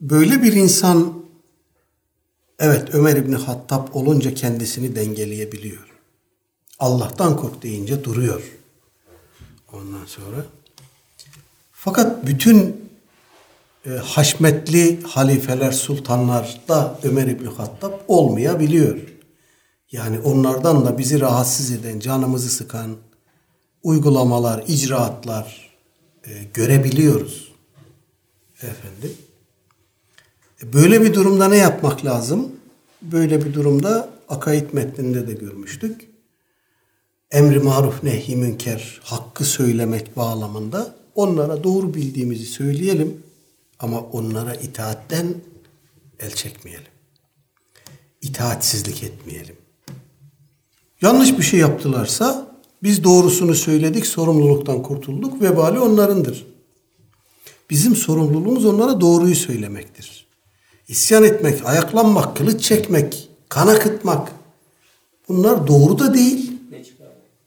[0.00, 1.24] böyle bir insan
[2.58, 5.94] evet Ömer İbni Hattab olunca kendisini dengeleyebiliyor.
[6.78, 8.42] Allah'tan kork deyince duruyor.
[9.72, 10.44] Ondan sonra
[11.72, 12.88] fakat bütün
[13.86, 18.98] e, haşmetli halifeler, sultanlar da Ömer İbni Hattab olmayabiliyor.
[19.92, 22.96] Yani onlardan da bizi rahatsız eden, canımızı sıkan
[23.84, 25.70] uygulamalar, icraatlar
[26.26, 27.52] e, görebiliyoruz.
[28.56, 29.16] Efendim.
[30.62, 32.52] E, böyle bir durumda ne yapmak lazım?
[33.02, 36.08] Böyle bir durumda akaid metninde de görmüştük.
[37.30, 43.22] Emri maruf nehi münker, hakkı söylemek bağlamında onlara doğru bildiğimizi söyleyelim
[43.78, 45.34] ama onlara itaatten
[46.20, 46.92] el çekmeyelim.
[48.22, 49.56] İtaatsizlik etmeyelim.
[51.02, 52.53] Yanlış bir şey yaptılarsa
[52.84, 56.46] biz doğrusunu söyledik, sorumluluktan kurtulduk, vebali onlarındır.
[57.70, 60.26] Bizim sorumluluğumuz onlara doğruyu söylemektir.
[60.88, 64.32] İsyan etmek, ayaklanmak, kılıç çekmek, kan akıtmak
[65.28, 66.52] bunlar doğru da değil,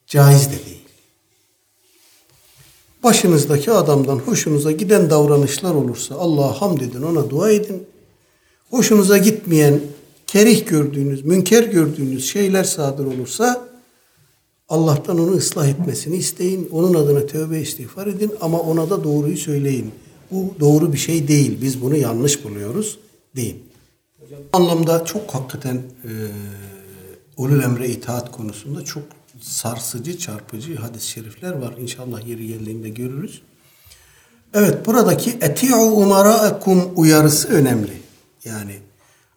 [0.08, 0.84] caiz de değil.
[3.04, 7.84] Başınızdaki adamdan hoşunuza giden davranışlar olursa Allah'a hamd edin, ona dua edin.
[8.70, 9.80] Hoşunuza gitmeyen,
[10.28, 13.67] kerih gördüğünüz, münker gördüğünüz şeyler sadır olursa
[14.70, 16.70] Allah'tan onu ıslah etmesini isteyin.
[16.72, 19.92] Onun adına tövbe istiğfar edin ama ona da doğruyu söyleyin.
[20.32, 21.62] Bu doğru bir şey değil.
[21.62, 23.00] Biz bunu yanlış buluyoruz.
[23.36, 23.56] Değil.
[24.20, 24.40] Hocam.
[24.54, 26.12] Anlamda çok hakikaten e,
[27.38, 29.04] ulul emre itaat konusunda çok
[29.42, 31.74] sarsıcı, çarpıcı hadis-i şerifler var.
[31.82, 33.42] İnşallah yeri geldiğinde görürüz.
[34.54, 37.94] Evet buradaki eti'u umara'ekum uyarısı önemli.
[38.46, 38.80] Yani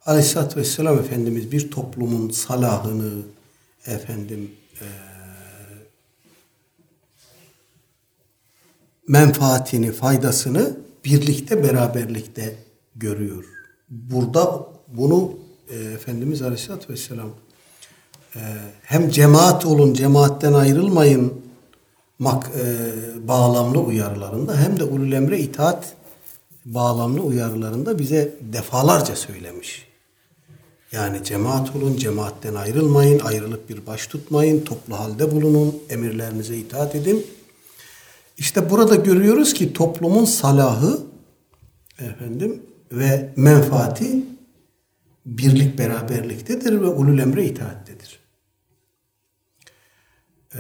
[0.07, 3.13] Aleyhisselatü Vesselam Efendimiz bir toplumun salahını
[3.87, 4.51] efendim
[4.81, 5.10] e,
[9.11, 12.57] menfaatini, faydasını birlikte, beraberlikte
[12.97, 13.45] görüyor.
[13.89, 15.33] Burada bunu
[15.71, 17.31] e, Efendimiz Aleyhisselatü Vesselam
[18.37, 18.41] e,
[18.83, 21.33] hem cemaat olun, cemaatten ayrılmayın
[22.19, 25.95] mak, e, bağlamlı uyarılarında hem de ulul emre itaat
[26.65, 29.87] bağlamlı uyarılarında bize defalarca söylemiş.
[30.93, 37.27] Yani cemaat olun, cemaatten ayrılmayın, ayrılıp bir baş tutmayın, toplu halde bulunun, emirlerinize itaat edin.
[38.41, 41.01] İşte burada görüyoruz ki toplumun salahı
[41.99, 42.63] efendim
[42.93, 44.25] ve menfaati
[45.27, 48.19] birlik beraberliktedir ve ulul emre itaattedir.
[50.55, 50.59] Ee,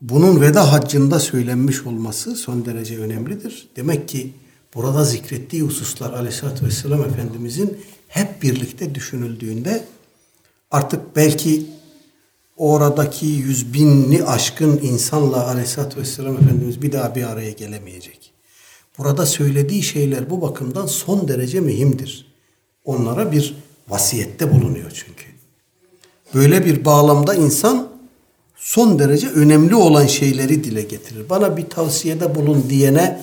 [0.00, 3.68] bunun veda haccında söylenmiş olması son derece önemlidir.
[3.76, 4.32] Demek ki
[4.74, 7.78] burada zikrettiği hususlar aleyhissalatü vesselam Efendimizin
[8.08, 9.84] hep birlikte düşünüldüğünde
[10.70, 11.66] artık belki
[12.56, 18.32] oradaki yüz binli aşkın insanla aleyhissalatü vesselam Efendimiz bir daha bir araya gelemeyecek.
[18.98, 22.26] Burada söylediği şeyler bu bakımdan son derece mühimdir.
[22.84, 23.54] Onlara bir
[23.88, 25.26] vasiyette bulunuyor çünkü.
[26.34, 27.88] Böyle bir bağlamda insan
[28.56, 31.28] son derece önemli olan şeyleri dile getirir.
[31.30, 33.20] Bana bir tavsiyede bulun diyene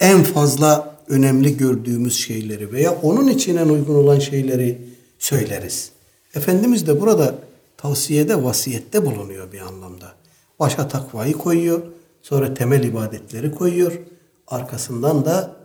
[0.00, 4.78] en fazla önemli gördüğümüz şeyleri veya onun için en uygun olan şeyleri
[5.18, 5.90] söyleriz.
[6.34, 7.34] Efendimiz de burada
[7.78, 10.14] tavsiyede, vasiyette bulunuyor bir anlamda.
[10.60, 11.82] Başa takvayı koyuyor,
[12.22, 13.98] sonra temel ibadetleri koyuyor,
[14.46, 15.56] arkasından da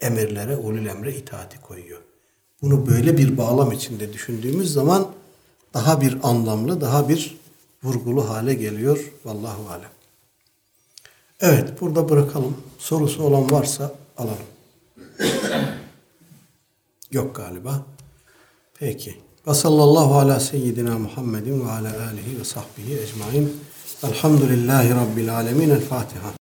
[0.00, 2.00] emirlere, ulul emre itaati koyuyor.
[2.62, 5.08] Bunu böyle bir bağlam içinde düşündüğümüz zaman
[5.74, 7.36] daha bir anlamlı, daha bir
[7.82, 9.12] vurgulu hale geliyor.
[9.24, 9.90] Vallahu alem.
[11.40, 12.56] Evet, burada bırakalım.
[12.78, 14.38] Sorusu olan varsa alalım.
[17.10, 17.86] Yok galiba.
[18.74, 19.27] Peki.
[19.48, 23.56] Ve sallallahu ala seyyidina Muhammedin ve ala alihi ve sahbihi ecmain.
[24.02, 25.70] Elhamdülillahi Rabbil alemin.
[25.70, 26.37] El Fatiha.